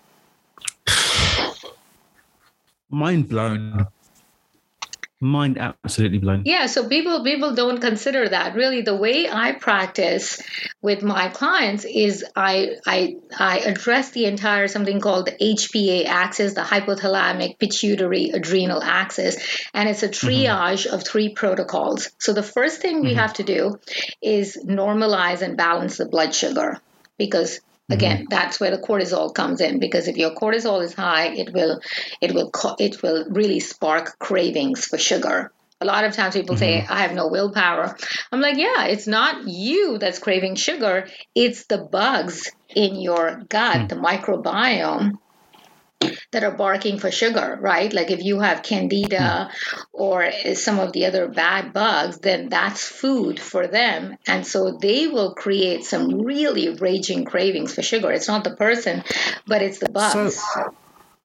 [2.89, 3.87] Mind blown.
[5.19, 6.43] Mind absolutely blown.
[6.45, 8.55] Yeah, so people people don't consider that.
[8.55, 10.43] Really, the way I practice
[10.83, 16.53] with my clients is I I I address the entire something called the HPA axis,
[16.53, 19.39] the hypothalamic pituitary adrenal axis,
[19.73, 20.29] and it's a mm-hmm.
[20.29, 22.11] triage of three protocols.
[22.19, 23.19] So the first thing we mm-hmm.
[23.19, 23.81] have to do
[24.21, 26.79] is normalize and balance the blood sugar
[27.17, 27.99] because Mm-hmm.
[27.99, 31.81] again that's where the cortisol comes in because if your cortisol is high it will
[32.21, 35.53] it will it will really spark cravings for sugar.
[35.81, 36.93] A lot of times people say mm-hmm.
[36.93, 37.97] i have no willpower.
[38.33, 43.77] I'm like yeah it's not you that's craving sugar it's the bugs in your gut
[43.77, 43.89] mm.
[43.89, 45.19] the microbiome
[46.33, 47.93] that are barking for sugar, right?
[47.93, 49.81] Like if you have candida hmm.
[49.93, 54.17] or some of the other bad bugs, then that's food for them.
[54.27, 58.11] And so they will create some really raging cravings for sugar.
[58.13, 59.03] It's not the person,
[59.47, 60.39] but it's the bugs.
[60.39, 60.75] So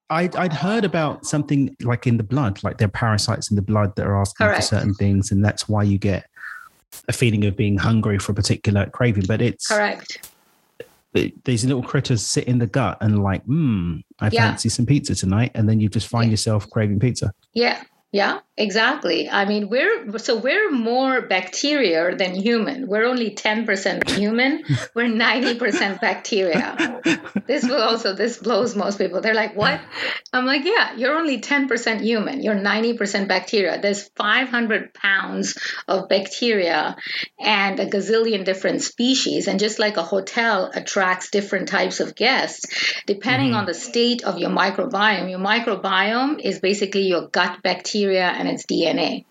[0.10, 3.62] I'd, I'd heard about something like in the blood, like there are parasites in the
[3.62, 4.64] blood that are asking Correct.
[4.64, 6.26] for certain things, and that's why you get
[7.08, 9.24] a feeling of being hungry for a particular craving.
[9.26, 10.31] But it's Correct.
[11.14, 14.50] These little critters sit in the gut and like, hmm, I Yeah.
[14.50, 16.32] fancy some pizza tonight, and then you just find Yeah.
[16.32, 17.34] yourself craving pizza.
[17.54, 17.82] Yeah.
[18.14, 19.30] Yeah, exactly.
[19.30, 22.88] I mean, we're so we're more bacteria than human.
[22.88, 24.64] We're only 10% human.
[24.96, 27.00] We're 90% bacteria.
[27.48, 29.22] This will also this blows most people.
[29.22, 29.80] They're like, "What?"
[30.34, 32.44] I'm like, "Yeah, you're only 10% human.
[32.44, 33.80] You're 90% bacteria.
[33.82, 36.98] There's 500 pounds of bacteria
[37.40, 39.48] and a gazillion different species.
[39.48, 42.68] And just like a hotel attracts different types of guests,
[43.08, 43.60] depending mm-hmm.
[43.60, 48.66] on the state of your microbiome, your microbiome is basically your gut bacteria and its
[48.66, 49.26] DNA.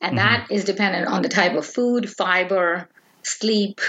[0.00, 0.54] And that mm-hmm.
[0.54, 2.88] is dependent on the type of food, fiber,
[3.22, 3.80] sleep,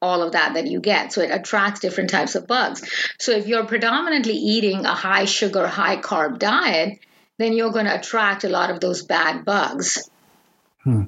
[0.00, 1.12] all of that that you get.
[1.12, 2.82] So it attracts different types of bugs.
[3.18, 6.98] So if you're predominantly eating a high sugar, high carb diet,
[7.38, 10.10] then you're going to attract a lot of those bad bugs.
[10.82, 11.04] Hmm.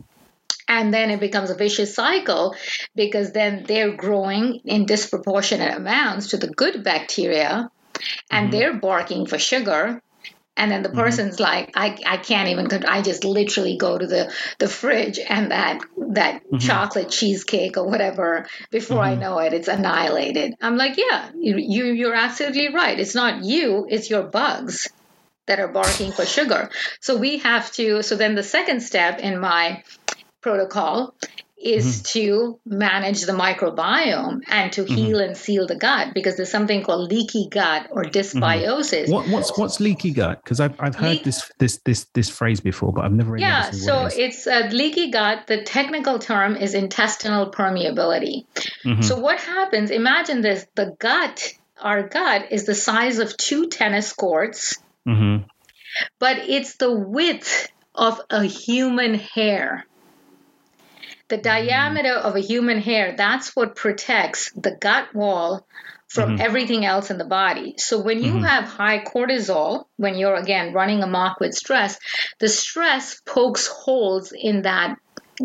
[0.66, 2.54] And then it becomes a vicious cycle
[2.94, 7.70] because then they're growing in disproportionate amounts to the good bacteria
[8.30, 8.50] and mm-hmm.
[8.50, 10.00] they're barking for sugar
[10.56, 10.98] and then the mm-hmm.
[10.98, 15.50] person's like I, I can't even i just literally go to the the fridge and
[15.50, 16.58] that that mm-hmm.
[16.58, 19.20] chocolate cheesecake or whatever before i mm-hmm.
[19.20, 20.54] know it it's annihilated.
[20.60, 22.98] I'm like yeah you, you you're absolutely right.
[22.98, 24.88] It's not you it's your bugs
[25.46, 26.70] that are barking for sugar.
[27.00, 29.82] So we have to so then the second step in my
[30.40, 31.14] protocol
[31.64, 36.82] is to manage the microbiome and to heal and seal the gut because there's something
[36.82, 39.08] called leaky gut or dysbiosis.
[39.10, 40.42] What, what's what's leaky gut?
[40.44, 43.42] Because I've I've heard Leak- this this this this phrase before, but I've never really
[43.44, 44.46] Yeah, so it is.
[44.46, 45.46] a leaky gut.
[45.46, 48.44] The technical term is intestinal permeability.
[48.84, 49.02] Mm-hmm.
[49.02, 49.90] So what happens?
[49.90, 54.76] Imagine this: the gut, our gut, is the size of two tennis courts,
[55.08, 55.44] Mhm.
[56.18, 59.86] but it's the width of a human hair.
[61.28, 65.66] The diameter of a human hair, that's what protects the gut wall
[66.08, 66.42] from mm-hmm.
[66.42, 67.74] everything else in the body.
[67.78, 68.44] So when you mm-hmm.
[68.44, 71.98] have high cortisol, when you're again running amok with stress,
[72.38, 74.98] the stress pokes holes in that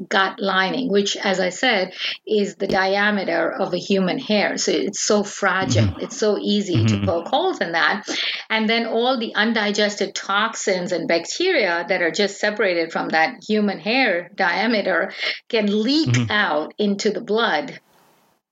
[0.07, 1.93] gut lining, which, as I said,
[2.25, 4.57] is the diameter of a human hair.
[4.57, 5.85] So it's so fragile.
[5.85, 6.01] Mm-hmm.
[6.01, 7.01] It's so easy mm-hmm.
[7.01, 8.07] to poke holes in that.
[8.49, 13.79] And then all the undigested toxins and bacteria that are just separated from that human
[13.79, 15.11] hair diameter
[15.47, 16.31] can leak mm-hmm.
[16.31, 17.79] out into the blood.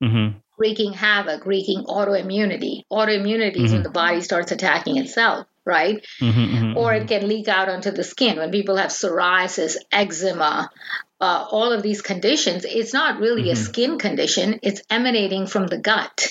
[0.01, 0.37] Mm-hmm.
[0.57, 2.83] Wreaking havoc, wreaking autoimmunity.
[2.91, 3.83] Autoimmunity is when mm-hmm.
[3.83, 6.03] the body starts attacking itself right?
[6.21, 7.07] Mm-hmm, mm-hmm, or it mm-hmm.
[7.07, 10.71] can leak out onto the skin when people have psoriasis, eczema,
[11.19, 13.51] uh, all of these conditions, it's not really mm-hmm.
[13.51, 16.27] a skin condition, it's emanating from the gut.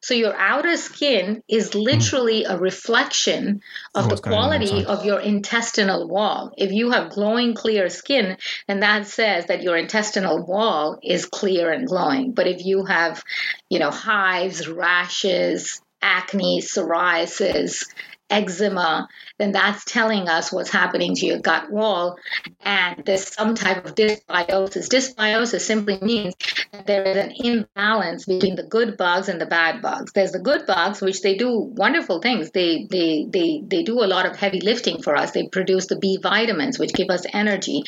[0.00, 1.80] So your outer skin is mm-hmm.
[1.80, 3.62] literally a reflection
[3.94, 6.52] of the quality of your intestinal wall.
[6.56, 8.36] If you have glowing clear skin,
[8.68, 12.32] then that says that your intestinal wall is clear and glowing.
[12.32, 13.22] But if you have,
[13.68, 17.84] you know, hives, rashes, acne, psoriasis,
[18.32, 22.16] eczema, then that's telling us what's happening to your gut wall.
[22.62, 24.88] And there's some type of dysbiosis.
[24.88, 26.34] Dysbiosis simply means
[26.72, 30.12] that there is an imbalance between the good bugs and the bad bugs.
[30.12, 32.50] There's the good bugs, which they do wonderful things.
[32.50, 35.32] They they they they do a lot of heavy lifting for us.
[35.32, 37.82] They produce the B vitamins, which give us energy.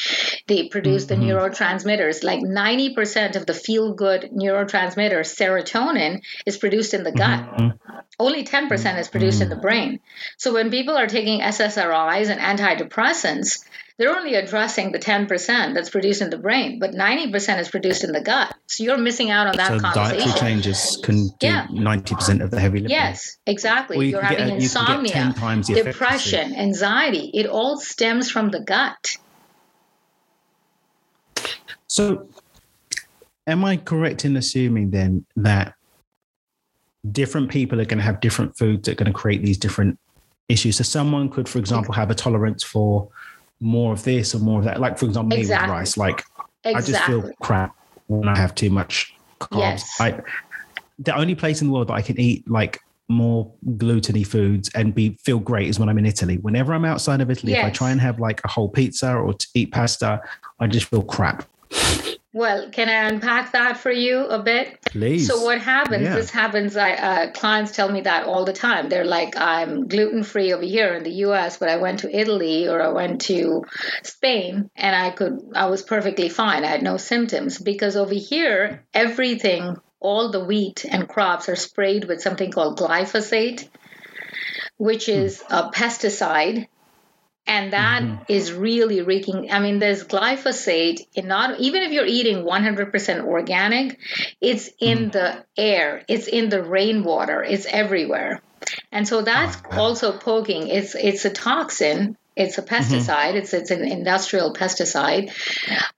[0.47, 1.21] They produce mm-hmm.
[1.21, 2.23] the neurotransmitters.
[2.23, 7.41] Like 90% of the feel good neurotransmitter, serotonin, is produced in the gut.
[7.41, 7.99] Mm-hmm.
[8.19, 9.43] Only 10% is produced mm-hmm.
[9.43, 10.01] in the brain.
[10.37, 13.65] So when people are taking SSRIs and antidepressants,
[13.97, 18.11] they're only addressing the 10% that's produced in the brain, but 90% is produced in
[18.11, 18.55] the gut.
[18.67, 20.29] So you're missing out on that so conversation.
[20.29, 21.67] dietary changes can do yeah.
[21.69, 22.91] 90% of the heavy lifting.
[22.91, 24.09] Yes, exactly.
[24.09, 27.31] You are having get, insomnia, depression, anxiety.
[27.35, 29.17] It all stems from the gut.
[31.87, 32.29] So
[33.47, 35.75] am I correct in assuming then that
[37.13, 39.99] different people are going to have different foods that are going to create these different
[40.49, 40.77] issues.
[40.77, 43.09] So someone could, for example, have a tolerance for
[43.61, 44.81] more of this or more of that.
[44.81, 45.67] Like for example, exactly.
[45.67, 45.97] me with rice.
[45.97, 46.25] Like
[46.65, 46.75] exactly.
[46.75, 49.59] I just feel crap when I have too much carbs.
[49.59, 50.01] Yes.
[50.01, 50.21] I,
[50.99, 54.95] the only place in the world that I can eat like more gluttony foods and
[54.95, 56.39] be feel great is when I'm in Italy.
[56.39, 57.61] Whenever I'm outside of Italy, yes.
[57.61, 60.23] if I try and have like a whole pizza or to eat pasta,
[60.61, 61.47] I just feel crap.
[62.35, 64.81] Well, can I unpack that for you a bit?
[64.87, 65.29] Please.
[65.29, 66.03] So what happens?
[66.03, 66.17] Yeah.
[66.17, 66.77] This happens.
[66.77, 68.89] I uh, clients tell me that all the time.
[68.89, 72.67] They're like, I'm gluten free over here in the U.S., but I went to Italy
[72.67, 73.63] or I went to
[74.03, 76.65] Spain, and I could, I was perfectly fine.
[76.65, 82.07] I had no symptoms because over here, everything, all the wheat and crops are sprayed
[82.07, 83.69] with something called glyphosate,
[84.77, 86.67] which is a pesticide
[87.47, 88.23] and that mm-hmm.
[88.29, 93.99] is really wreaking i mean there's glyphosate in not even if you're eating 100% organic
[94.41, 95.13] it's in mm.
[95.13, 98.41] the air it's in the rainwater it's everywhere.
[98.91, 102.75] And so that's oh, also poking it's it's a toxin it's a mm-hmm.
[102.75, 103.29] pesticide.
[103.29, 103.37] Mm-hmm.
[103.37, 105.33] It's it's an industrial pesticide,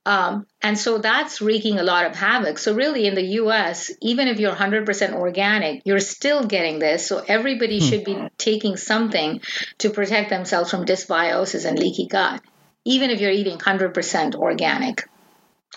[0.05, 2.57] um, and so that's wreaking a lot of havoc.
[2.59, 7.07] So really, in the U.S., even if you're 100% organic, you're still getting this.
[7.07, 7.89] So everybody mm-hmm.
[7.89, 9.41] should be taking something
[9.79, 12.41] to protect themselves from dysbiosis and leaky gut,
[12.85, 15.07] even if you're eating 100% organic.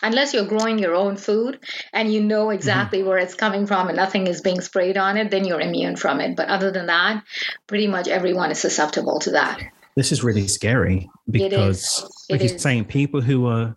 [0.02, 1.58] Unless you're growing your own food
[1.92, 3.08] and you know exactly mm-hmm.
[3.08, 6.20] where it's coming from and nothing is being sprayed on it, then you're immune from
[6.20, 6.36] it.
[6.36, 7.22] But other than that,
[7.66, 9.60] pretty much everyone is susceptible to that
[9.96, 13.76] this is really scary because, like you're saying, people who are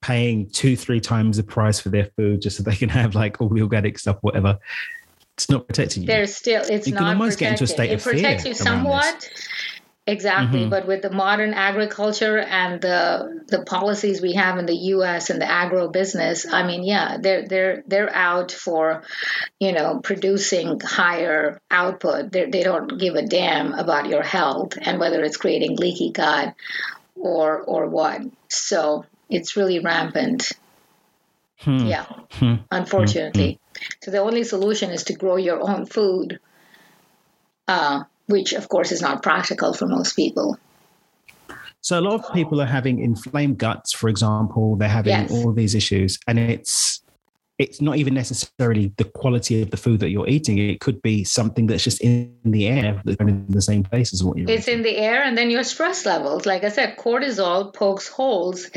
[0.00, 3.40] paying two, three times the price for their food just so they can have like
[3.40, 4.58] all the organic stuff, whatever.
[5.36, 6.06] It's not protecting you.
[6.06, 7.38] There's still, it's you not can almost protected.
[7.38, 8.12] get into a state it of fear.
[8.12, 9.30] It protects you somewhat.
[10.08, 10.70] Exactly, mm-hmm.
[10.70, 15.28] but with the modern agriculture and the the policies we have in the U.S.
[15.28, 19.02] and the agro business, I mean, yeah, they're they're they're out for,
[19.60, 22.32] you know, producing higher output.
[22.32, 26.10] They're, they do not give a damn about your health and whether it's creating leaky
[26.10, 26.54] gut
[27.14, 28.22] or or what.
[28.48, 30.52] So it's really rampant.
[31.58, 31.84] Hmm.
[31.84, 32.54] Yeah, hmm.
[32.70, 33.58] unfortunately.
[33.76, 33.84] Hmm.
[34.04, 36.40] So the only solution is to grow your own food.
[37.66, 40.58] Uh, which of course is not practical for most people.
[41.80, 44.76] So a lot of people are having inflamed guts, for example.
[44.76, 45.30] They're having yes.
[45.30, 47.02] all these issues, and it's
[47.58, 50.58] it's not even necessarily the quality of the food that you're eating.
[50.58, 54.22] It could be something that's just in the air, that's in the same place as
[54.22, 54.48] what you're.
[54.48, 54.78] It's eating.
[54.78, 56.46] in the air, and then your stress levels.
[56.46, 58.70] Like I said, cortisol pokes holes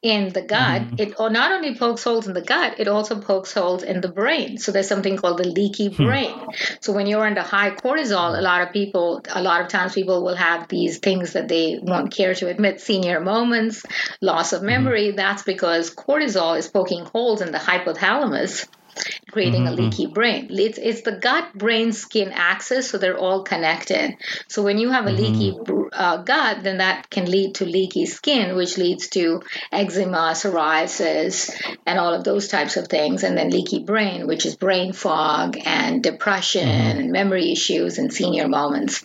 [0.00, 0.82] in the gut.
[0.82, 1.00] Mm.
[1.00, 4.56] It not only pokes holes in the gut, it also pokes holes in the brain.
[4.58, 6.04] So there's something called the leaky hmm.
[6.04, 6.30] brain.
[6.30, 6.50] Hmm.
[6.80, 10.22] So when you're under high cortisol, a lot of people, a lot of times people
[10.22, 13.84] will have these things that they won't care to admit, senior moments,
[14.20, 14.66] loss of hmm.
[14.66, 15.12] memory.
[15.12, 15.16] Mm.
[15.16, 18.27] That's because cortisol is poking holes in the hypothalamus
[19.30, 19.78] creating mm-hmm.
[19.78, 20.48] a leaky brain.
[20.50, 24.16] It's, it's the gut brain skin axis, so they're all connected.
[24.48, 25.38] So when you have a mm-hmm.
[25.38, 31.78] leaky uh, gut, then that can lead to leaky skin, which leads to eczema, psoriasis,
[31.86, 33.22] and all of those types of things.
[33.22, 36.98] And then leaky brain, which is brain fog and depression mm-hmm.
[36.98, 39.04] and memory issues and senior moments.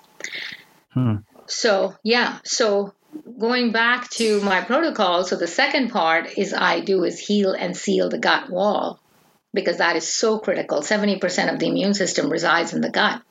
[0.92, 1.18] Hmm.
[1.46, 2.94] So, yeah, so
[3.38, 7.76] going back to my protocol, so the second part is I do is heal and
[7.76, 9.00] seal the gut wall
[9.54, 10.82] because that is so critical.
[10.82, 13.22] 70% of the immune system resides in the gut.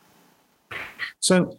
[1.20, 1.56] So,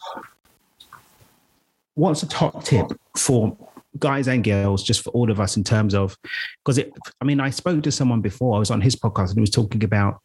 [1.95, 3.55] what's a top tip for
[3.99, 6.17] guys and girls, just for all of us, in terms of
[6.63, 6.91] because it,
[7.21, 9.49] I mean, I spoke to someone before, I was on his podcast and he was
[9.49, 10.21] talking about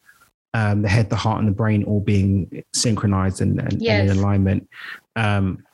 [0.54, 4.00] um, the head, the heart, and the brain all being synchronized and, and, yes.
[4.00, 4.68] and in alignment.
[5.14, 5.64] Um,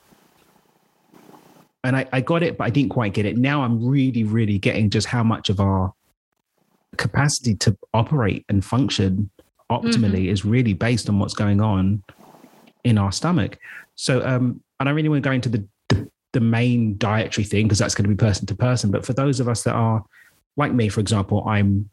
[1.83, 3.37] and I, I got it, but I didn't quite get it.
[3.37, 5.93] Now I'm really, really getting just how much of our
[6.95, 9.29] capacity to operate and function
[9.71, 10.33] optimally mm-hmm.
[10.33, 12.03] is really based on what's going on
[12.83, 13.57] in our stomach.
[13.95, 17.65] So, um, I don't really want to go into the, the, the main dietary thing
[17.65, 18.91] because that's going to be person to person.
[18.91, 20.03] But for those of us that are
[20.57, 21.89] like me, for example, I'm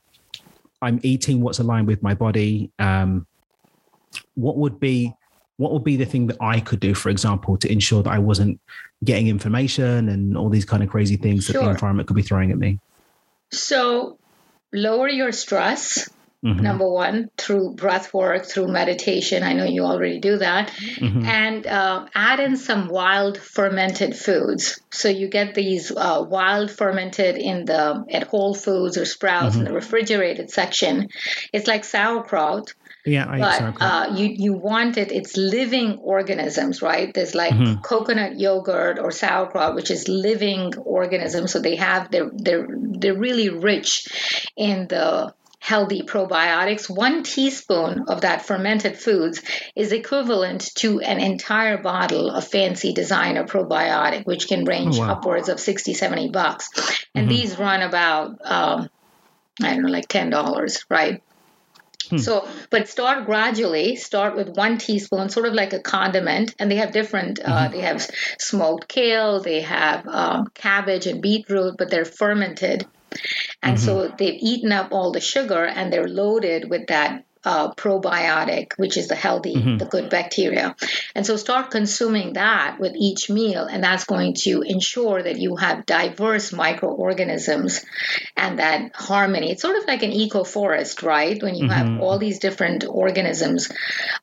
[0.81, 2.73] I'm eating what's aligned with my body.
[2.79, 3.27] Um,
[4.35, 5.15] what would be
[5.57, 8.19] what would be the thing that I could do, for example, to ensure that I
[8.19, 8.61] wasn't
[9.05, 11.61] getting information and all these kind of crazy things sure.
[11.61, 12.81] that the environment could be throwing at me?
[13.53, 14.19] So
[14.73, 16.09] lower your stress.
[16.45, 16.61] Mm-hmm.
[16.61, 19.45] Number one, through breath work, through meditation.
[19.45, 20.71] I know you already do that.
[20.71, 21.25] Mm-hmm.
[21.25, 24.81] And uh, add in some wild fermented foods.
[24.91, 29.59] So you get these uh, wild fermented in the at Whole Foods or Sprouts mm-hmm.
[29.61, 31.11] in the refrigerated section.
[31.53, 32.75] It's like sauerkraut,
[33.05, 35.11] yeah, I but uh, you you want it.
[35.11, 37.13] It's living organisms, right?
[37.13, 37.81] There's like mm-hmm.
[37.81, 41.53] coconut yogurt or sauerkraut, which is living organisms.
[41.53, 44.07] So they have they're they're they're really rich
[44.57, 46.91] in the healthy probiotics.
[46.91, 49.43] One teaspoon of that fermented foods
[49.77, 55.13] is equivalent to an entire bottle of fancy designer probiotic, which can range oh, wow.
[55.13, 56.69] upwards of 60, 70 bucks.
[57.15, 57.37] And mm-hmm.
[57.37, 58.89] these run about, um,
[59.63, 61.23] I don't know, like $10, right?
[62.13, 62.19] Hmm.
[62.19, 63.97] So, but start gradually.
[63.97, 66.55] Start with one teaspoon, sort of like a condiment.
[66.59, 67.41] And they have different.
[67.41, 67.53] Uh, mm-hmm.
[67.53, 68.07] Uh, they have
[68.39, 69.41] smoked kale.
[69.41, 72.87] They have um, cabbage and beetroot, but they're fermented.
[73.63, 73.87] And mm-hmm.
[73.87, 78.97] so they've eaten up all the sugar, and they're loaded with that uh, probiotic, which
[78.97, 79.79] is the healthy, mm-hmm.
[79.79, 80.77] the good bacteria.
[81.15, 85.57] And so start consuming that with each meal, and that's going to ensure that you
[85.57, 87.85] have diverse microorganisms
[88.37, 89.53] and that harmony.
[89.53, 91.43] It's sort of like an eco forest, right?
[91.43, 91.95] When you mm-hmm.
[91.95, 93.71] have all these different organisms.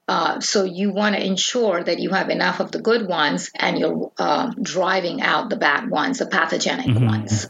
[0.08, 3.78] Uh, so you want to ensure that you have enough of the good ones and
[3.78, 7.06] you're uh, driving out the bad ones, the pathogenic mm-hmm.
[7.06, 7.48] ones.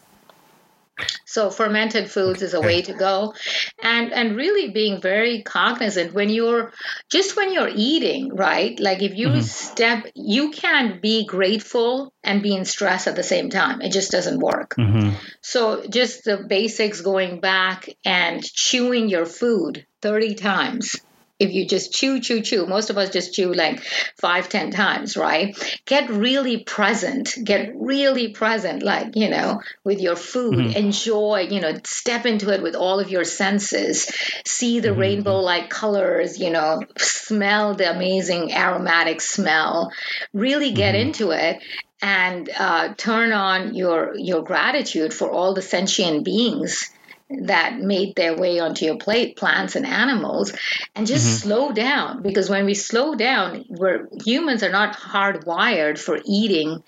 [1.25, 3.33] So fermented foods is a way to go.
[3.81, 6.73] And and really being very cognizant when you're
[7.09, 8.79] just when you're eating, right?
[8.79, 9.41] Like if you mm-hmm.
[9.41, 13.81] step you can't be grateful and be in stress at the same time.
[13.81, 14.75] It just doesn't work.
[14.75, 15.15] Mm-hmm.
[15.41, 20.95] So just the basics going back and chewing your food 30 times
[21.39, 23.81] if you just chew, chew, chew, most of us just chew like
[24.19, 25.57] five, ten times, right?
[25.85, 30.55] Get really present, get really present, like, you know, with your food.
[30.55, 30.77] Mm-hmm.
[30.77, 34.11] Enjoy, you know, step into it with all of your senses.
[34.45, 34.99] See the mm-hmm.
[34.99, 39.91] rainbow like colors, you know, smell the amazing aromatic smell.
[40.33, 41.07] Really get mm-hmm.
[41.07, 41.63] into it
[42.01, 46.89] and uh, turn on your your gratitude for all the sentient beings
[47.29, 50.53] that made their way onto your plate, plants and animals,
[50.95, 51.49] and just mm-hmm.
[51.49, 52.23] slow down.
[52.23, 56.83] Because when we slow down, we're humans are not hardwired for eating,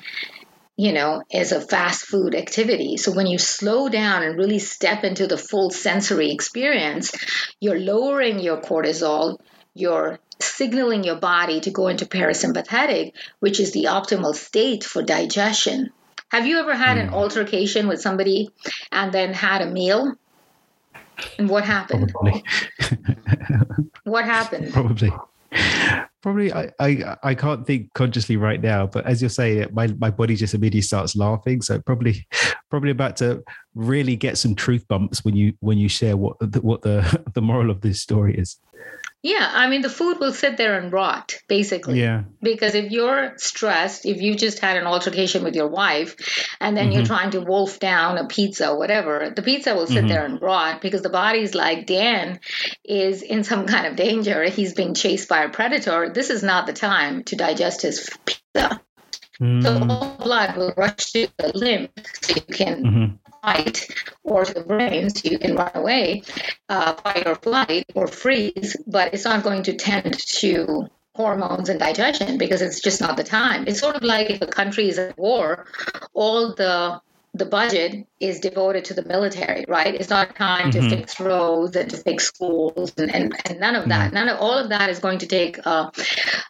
[0.78, 2.98] you know, as a fast food activity.
[2.98, 7.12] So when you slow down and really step into the full sensory experience,
[7.60, 9.38] you're lowering your cortisol,
[9.76, 15.92] you're signaling your body to go into parasympathetic, which is the optimal state for digestion.
[16.30, 17.02] Have you ever had mm.
[17.02, 18.50] an altercation with somebody
[18.92, 20.16] and then had a meal
[21.38, 22.12] and what happened?
[22.12, 22.44] Probably.
[24.04, 24.74] what happened?
[24.74, 25.12] Probably.
[26.22, 29.88] Probably, I, I I can't think consciously right now, but as you're saying it, my,
[29.88, 31.62] my body just immediately starts laughing.
[31.64, 32.28] So probably,
[32.70, 33.44] probably about to
[33.74, 37.42] really get some truth bumps when you when you share what the, what the the
[37.42, 38.58] moral of this story is.
[39.24, 42.00] Yeah, I mean, the food will sit there and rot, basically.
[42.00, 42.24] Yeah.
[42.42, 46.16] Because if you're stressed, if you just had an altercation with your wife,
[46.60, 46.94] and then mm-hmm.
[46.94, 50.08] you're trying to wolf down a pizza or whatever, the pizza will sit mm-hmm.
[50.08, 52.40] there and rot because the body's like, Dan
[52.84, 54.44] is in some kind of danger.
[54.46, 56.12] He's being chased by a predator.
[56.12, 58.82] This is not the time to digest his pizza.
[59.40, 59.62] Mm.
[59.62, 61.90] So all blood will rush to the limb
[62.22, 63.88] so you can mm-hmm fight
[64.24, 66.24] or to the brain so you can run away,
[66.70, 71.80] uh, fight or flight or freeze, but it's not going to tend to hormones and
[71.80, 73.66] digestion because it's just not the time.
[73.68, 75.66] It's sort of like if a country is at war,
[76.14, 77.02] all the
[77.34, 79.96] the budget is devoted to the military, right?
[79.96, 80.90] It's not time mm-hmm.
[80.90, 84.08] to fix roads and to fix schools and, and, and none of that.
[84.08, 84.16] Mm-hmm.
[84.16, 85.92] None of all of that is going to take a,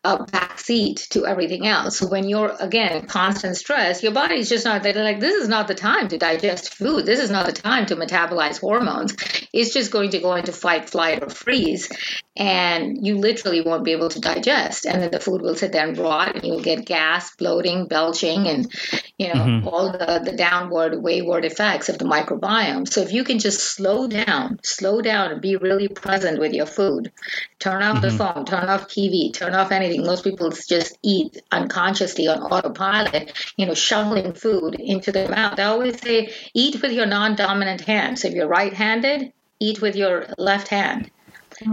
[0.03, 1.99] a back seat to everything else.
[1.99, 5.67] So when you're again constant stress, your body's just not they're like, this is not
[5.67, 7.05] the time to digest food.
[7.05, 9.15] This is not the time to metabolize hormones.
[9.53, 11.89] It's just going to go into fight, flight, or freeze.
[12.35, 14.85] And you literally won't be able to digest.
[14.85, 18.47] And then the food will sit there and rot and you'll get gas, bloating, belching,
[18.47, 18.73] and
[19.17, 19.67] you know, mm-hmm.
[19.67, 20.31] all the, the
[20.71, 22.87] downward, wayward effects of the microbiome.
[22.87, 26.65] So if you can just slow down, slow down and be really present with your
[26.65, 27.11] food,
[27.59, 28.01] turn off mm-hmm.
[28.05, 30.03] the phone, turn off TV, turn off anything.
[30.03, 35.59] Most people just eat unconsciously on autopilot, you know, shoveling food into their mouth.
[35.59, 38.19] I always say eat with your non-dominant hand.
[38.19, 41.11] So if you're right-handed, eat with your left hand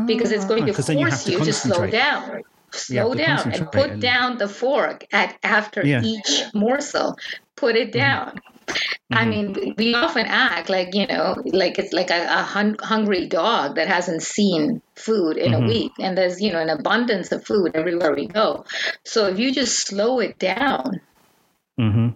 [0.06, 3.92] because it's going to force you, to, you to slow down slow down and put
[3.92, 4.02] and...
[4.02, 6.02] down the fork at after yeah.
[6.04, 7.16] each morsel
[7.56, 7.98] put it mm-hmm.
[7.98, 9.30] down I mm-hmm.
[9.30, 13.76] mean, we often act like, you know, like it's like a, a hun- hungry dog
[13.76, 15.64] that hasn't seen food in mm-hmm.
[15.64, 15.92] a week.
[15.98, 18.64] And there's, you know, an abundance of food everywhere we go.
[19.04, 21.00] So if you just slow it down,
[21.80, 22.08] mm-hmm.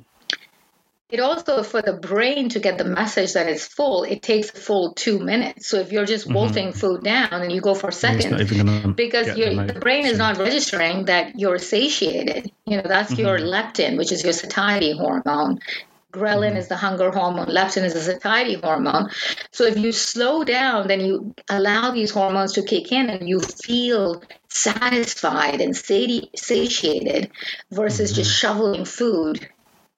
[1.08, 4.56] it also, for the brain to get the message that it's full, it takes a
[4.56, 5.68] full two minutes.
[5.68, 6.34] So if you're just mm-hmm.
[6.34, 8.50] wolfing food down and you go for seconds,
[8.94, 12.52] because the brain is not registering that you're satiated.
[12.66, 13.46] You know, that's your mm-hmm.
[13.46, 15.60] leptin, which is your satiety hormone
[16.12, 16.58] Ghrelin mm-hmm.
[16.58, 19.08] is the hunger hormone, leptin is the satiety hormone.
[19.50, 23.40] So if you slow down, then you allow these hormones to kick in and you
[23.40, 27.30] feel satisfied and sati- satiated
[27.70, 28.16] versus mm-hmm.
[28.16, 29.48] just shoveling food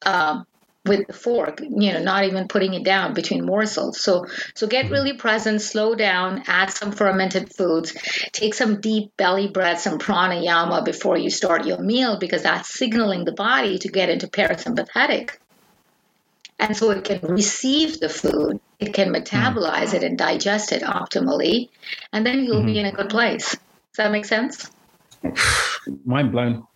[0.07, 0.47] um,
[0.87, 4.01] with the fork, you know, not even putting it down between morsels.
[4.01, 4.95] So so get mm-hmm.
[4.95, 7.93] really present, slow down, add some fermented foods,
[8.33, 13.25] take some deep belly breath, some pranayama before you start your meal because that's signaling
[13.25, 15.31] the body to get into parasympathetic
[16.59, 19.95] and so it can receive the food, it can metabolize mm.
[19.95, 21.69] it and digest it optimally,
[22.13, 22.67] and then you'll mm-hmm.
[22.67, 23.51] be in a good place.
[23.51, 24.71] Does that make sense?
[26.05, 26.67] Mind blown.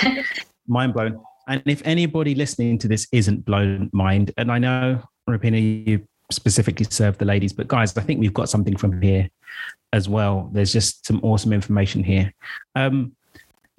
[0.66, 1.20] mind blown.
[1.48, 6.86] And if anybody listening to this isn't blown mind, and I know, Rupina, you specifically
[6.88, 9.28] serve the ladies, but guys, I think we've got something from here
[9.92, 10.50] as well.
[10.52, 12.32] There's just some awesome information here.
[12.74, 13.12] Um,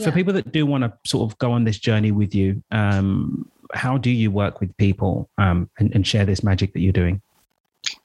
[0.02, 3.50] for people that do want to sort of go on this journey with you, um,
[3.74, 7.22] how do you work with people um, and, and share this magic that you're doing?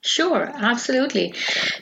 [0.00, 1.34] Sure, absolutely.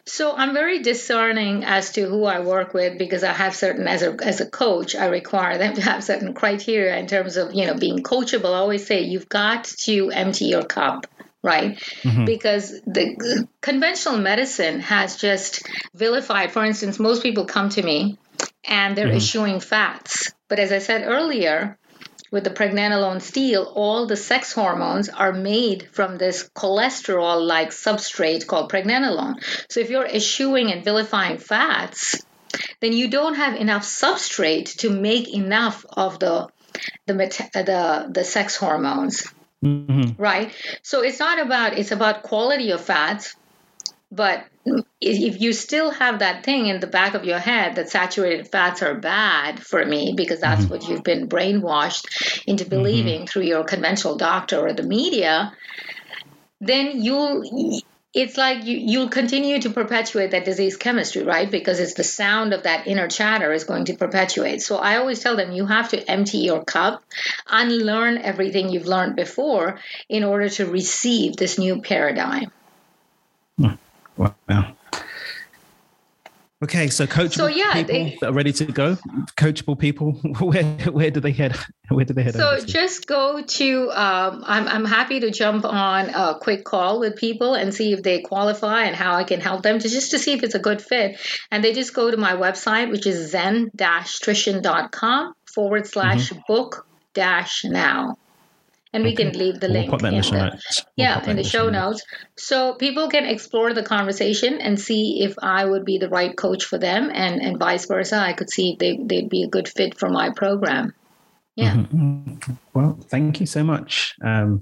[0.05, 4.03] So I'm very discerning as to who I work with because I have certain as
[4.03, 7.67] a as a coach, I require them to have certain criteria in terms of, you
[7.67, 8.55] know, being coachable.
[8.55, 11.07] I always say you've got to empty your cup
[11.47, 11.79] right?
[12.03, 12.25] Mm-hmm.
[12.25, 15.63] Because the conventional medicine has just
[15.95, 16.51] vilified.
[16.51, 18.19] For instance, most people come to me
[18.65, 19.17] and they're mm-hmm.
[19.17, 20.33] issuing fats.
[20.49, 21.79] But as I said earlier,
[22.31, 28.47] with the pregnenolone steal, all the sex hormones are made from this cholesterol like substrate
[28.47, 29.43] called pregnenolone.
[29.71, 32.25] So if you're eschewing and vilifying fats,
[32.81, 36.49] then you don't have enough substrate to make enough of the
[37.07, 39.27] the the, the sex hormones.
[39.65, 40.21] Mm-hmm.
[40.21, 40.53] Right?
[40.83, 43.35] So it's not about it's about quality of fats,
[44.11, 44.45] but
[45.01, 48.83] if you still have that thing in the back of your head that saturated fats
[48.83, 50.71] are bad for me because that's mm-hmm.
[50.71, 52.71] what you've been brainwashed into mm-hmm.
[52.71, 53.27] believing mm-hmm.
[53.27, 55.53] through your conventional doctor or the media,
[56.61, 57.83] then you'll
[58.15, 61.51] it's like you, you'll continue to perpetuate that disease chemistry, right?
[61.51, 64.63] Because it's the sound of that inner chatter is going to perpetuate.
[64.63, 67.05] So I always tell them you have to empty your cup,
[67.47, 72.51] unlearn everything you've learned before in order to receive this new paradigm.
[74.17, 74.35] Wow.
[76.65, 78.97] Okay, so coachable so, yeah, people they, that are ready to go,
[79.37, 81.55] coachable people, where where do they head?
[81.91, 82.33] Where do they head?
[82.33, 83.91] So just go to.
[83.91, 88.03] Um, I'm I'm happy to jump on a quick call with people and see if
[88.03, 90.59] they qualify and how I can help them to just to see if it's a
[90.59, 91.21] good fit.
[91.51, 96.41] And they just go to my website, which is zen-trition.com forward slash mm-hmm.
[96.49, 98.17] book dash now
[98.93, 100.85] and we can leave the we'll link in, in, the, show notes.
[100.97, 102.03] We'll yeah in the show notes.
[102.37, 106.65] So people can explore the conversation and see if i would be the right coach
[106.65, 108.17] for them and and vice versa.
[108.17, 110.95] I could see if they, they'd be a good fit for my program.
[111.57, 111.75] Yeah.
[111.75, 112.53] Mm-hmm.
[112.75, 114.15] well thank you so much.
[114.23, 114.61] Um,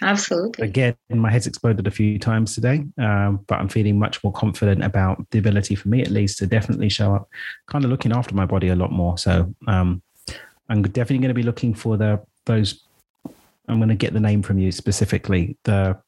[0.00, 0.66] absolutely.
[0.66, 4.82] again my head's exploded a few times today um, but i'm feeling much more confident
[4.82, 7.28] about the ability for me at least to definitely show up
[7.68, 9.18] kind of looking after my body a lot more.
[9.18, 10.02] So um,
[10.68, 12.82] i'm definitely going to be looking for the those
[13.68, 15.56] I'm going to get the name from you specifically.
[15.64, 15.98] The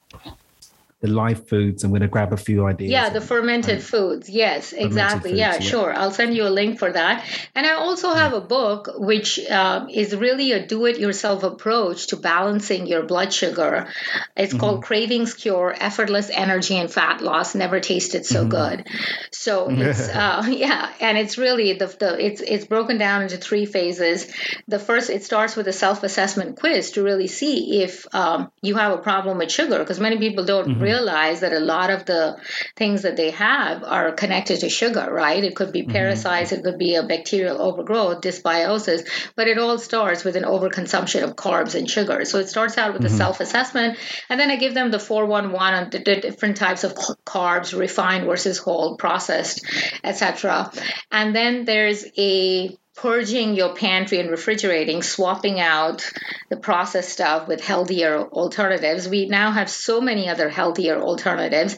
[1.04, 1.84] the live foods.
[1.84, 2.90] I'm going to grab a few ideas.
[2.90, 4.30] Yeah, the fermented foods.
[4.30, 5.32] Yes, exactly.
[5.32, 5.92] Foods, yeah, yeah, sure.
[5.92, 7.22] I'll send you a link for that.
[7.54, 12.06] And I also have a book which uh, is really a do it yourself approach
[12.06, 13.86] to balancing your blood sugar.
[14.34, 14.60] It's mm-hmm.
[14.60, 18.48] called Cravings Cure Effortless Energy and Fat Loss Never Tasted So mm-hmm.
[18.48, 18.88] Good.
[19.30, 23.66] So it's, uh, yeah, and it's really the, the it's, it's broken down into three
[23.66, 24.32] phases.
[24.68, 28.76] The first, it starts with a self assessment quiz to really see if um, you
[28.76, 30.80] have a problem with sugar because many people don't mm-hmm.
[30.80, 32.36] really realize that a lot of the
[32.76, 35.42] things that they have are connected to sugar, right?
[35.42, 35.92] It could be mm-hmm.
[35.92, 41.24] parasites, it could be a bacterial overgrowth, dysbiosis, but it all starts with an overconsumption
[41.24, 42.24] of carbs and sugar.
[42.24, 43.14] So it starts out with mm-hmm.
[43.14, 46.84] a self assessment, and then I give them the 411 on the, the different types
[46.84, 49.64] of carbs, refined versus whole, processed,
[50.02, 50.70] etc.
[51.10, 56.10] And then there's a purging your pantry and refrigerating, swapping out
[56.48, 59.08] the processed stuff with healthier alternatives.
[59.08, 61.76] We now have so many other healthier alternatives,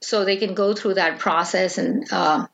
[0.00, 2.46] so they can go through that process and uh,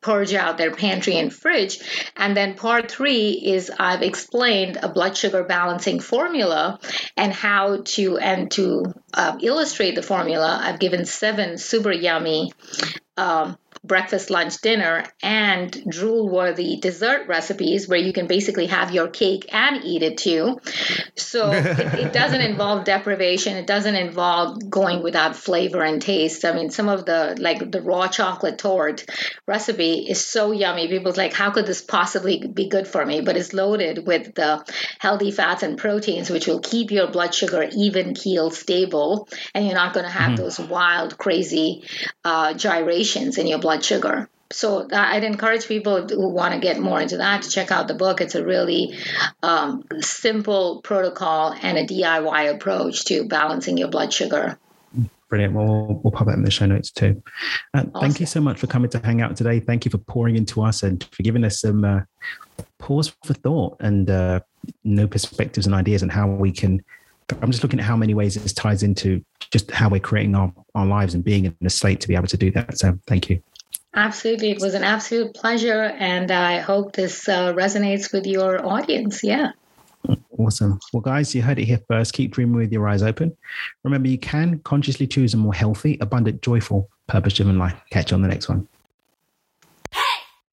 [0.00, 1.78] purge out their pantry and fridge.
[2.16, 6.78] And then part three is I've explained a blood sugar balancing formula
[7.16, 10.60] and how to and to uh, illustrate the formula.
[10.62, 12.52] I've given seven super yummy.
[13.16, 13.56] Um,
[13.86, 19.46] breakfast, lunch, dinner, and drool worthy dessert recipes where you can basically have your cake
[19.52, 20.60] and eat it too.
[21.16, 23.56] So it, it, doesn't involve deprivation.
[23.56, 26.44] It doesn't involve going without flavor and taste.
[26.44, 29.04] I mean, some of the like the raw chocolate torte
[29.46, 30.88] recipe is so yummy.
[30.88, 33.20] People's like, how could this possibly be good for me?
[33.20, 34.64] But it's loaded with the
[34.98, 39.74] healthy fats and proteins, which will keep your blood sugar even keel stable, and you're
[39.74, 40.36] not going to have mm.
[40.36, 41.84] those wild, crazy
[42.24, 44.28] uh, gyrations in your blood sugar.
[44.52, 47.94] So I'd encourage people who want to get more into that to check out the
[47.94, 48.20] book.
[48.20, 48.96] It's a really
[49.42, 54.58] um, simple protocol and a DIY approach to balancing your blood sugar.
[55.28, 55.54] Brilliant.
[55.54, 57.20] Well, we'll, we'll pop that in the show notes too.
[57.74, 58.00] Uh, awesome.
[58.00, 59.58] Thank you so much for coming to hang out today.
[59.58, 62.02] Thank you for pouring into us and for giving us some uh,
[62.78, 64.40] pause for thought and uh,
[64.84, 66.84] new perspectives and ideas and how we can.
[67.42, 70.52] I'm just looking at how many ways this ties into just how we're creating our,
[70.76, 72.78] our lives and being in a state to be able to do that.
[72.78, 73.42] So thank you.
[73.96, 74.50] Absolutely.
[74.50, 75.84] It was an absolute pleasure.
[75.98, 79.24] And I hope this uh, resonates with your audience.
[79.24, 79.52] Yeah.
[80.38, 80.78] Awesome.
[80.92, 82.12] Well, guys, you heard it here first.
[82.12, 83.36] Keep dreaming with your eyes open.
[83.82, 87.74] Remember, you can consciously choose a more healthy, abundant, joyful, purpose driven life.
[87.90, 88.68] Catch you on the next one.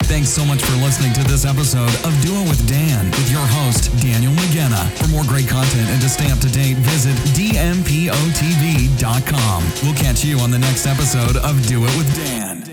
[0.04, 3.42] Thanks so much for listening to this episode of Do It with Dan with your
[3.42, 4.88] host, Daniel McGenna.
[5.00, 8.14] For more great content and to stay up to date, visit dmpotv.com.
[9.82, 12.73] We'll catch you on the next episode of Do It with Dan.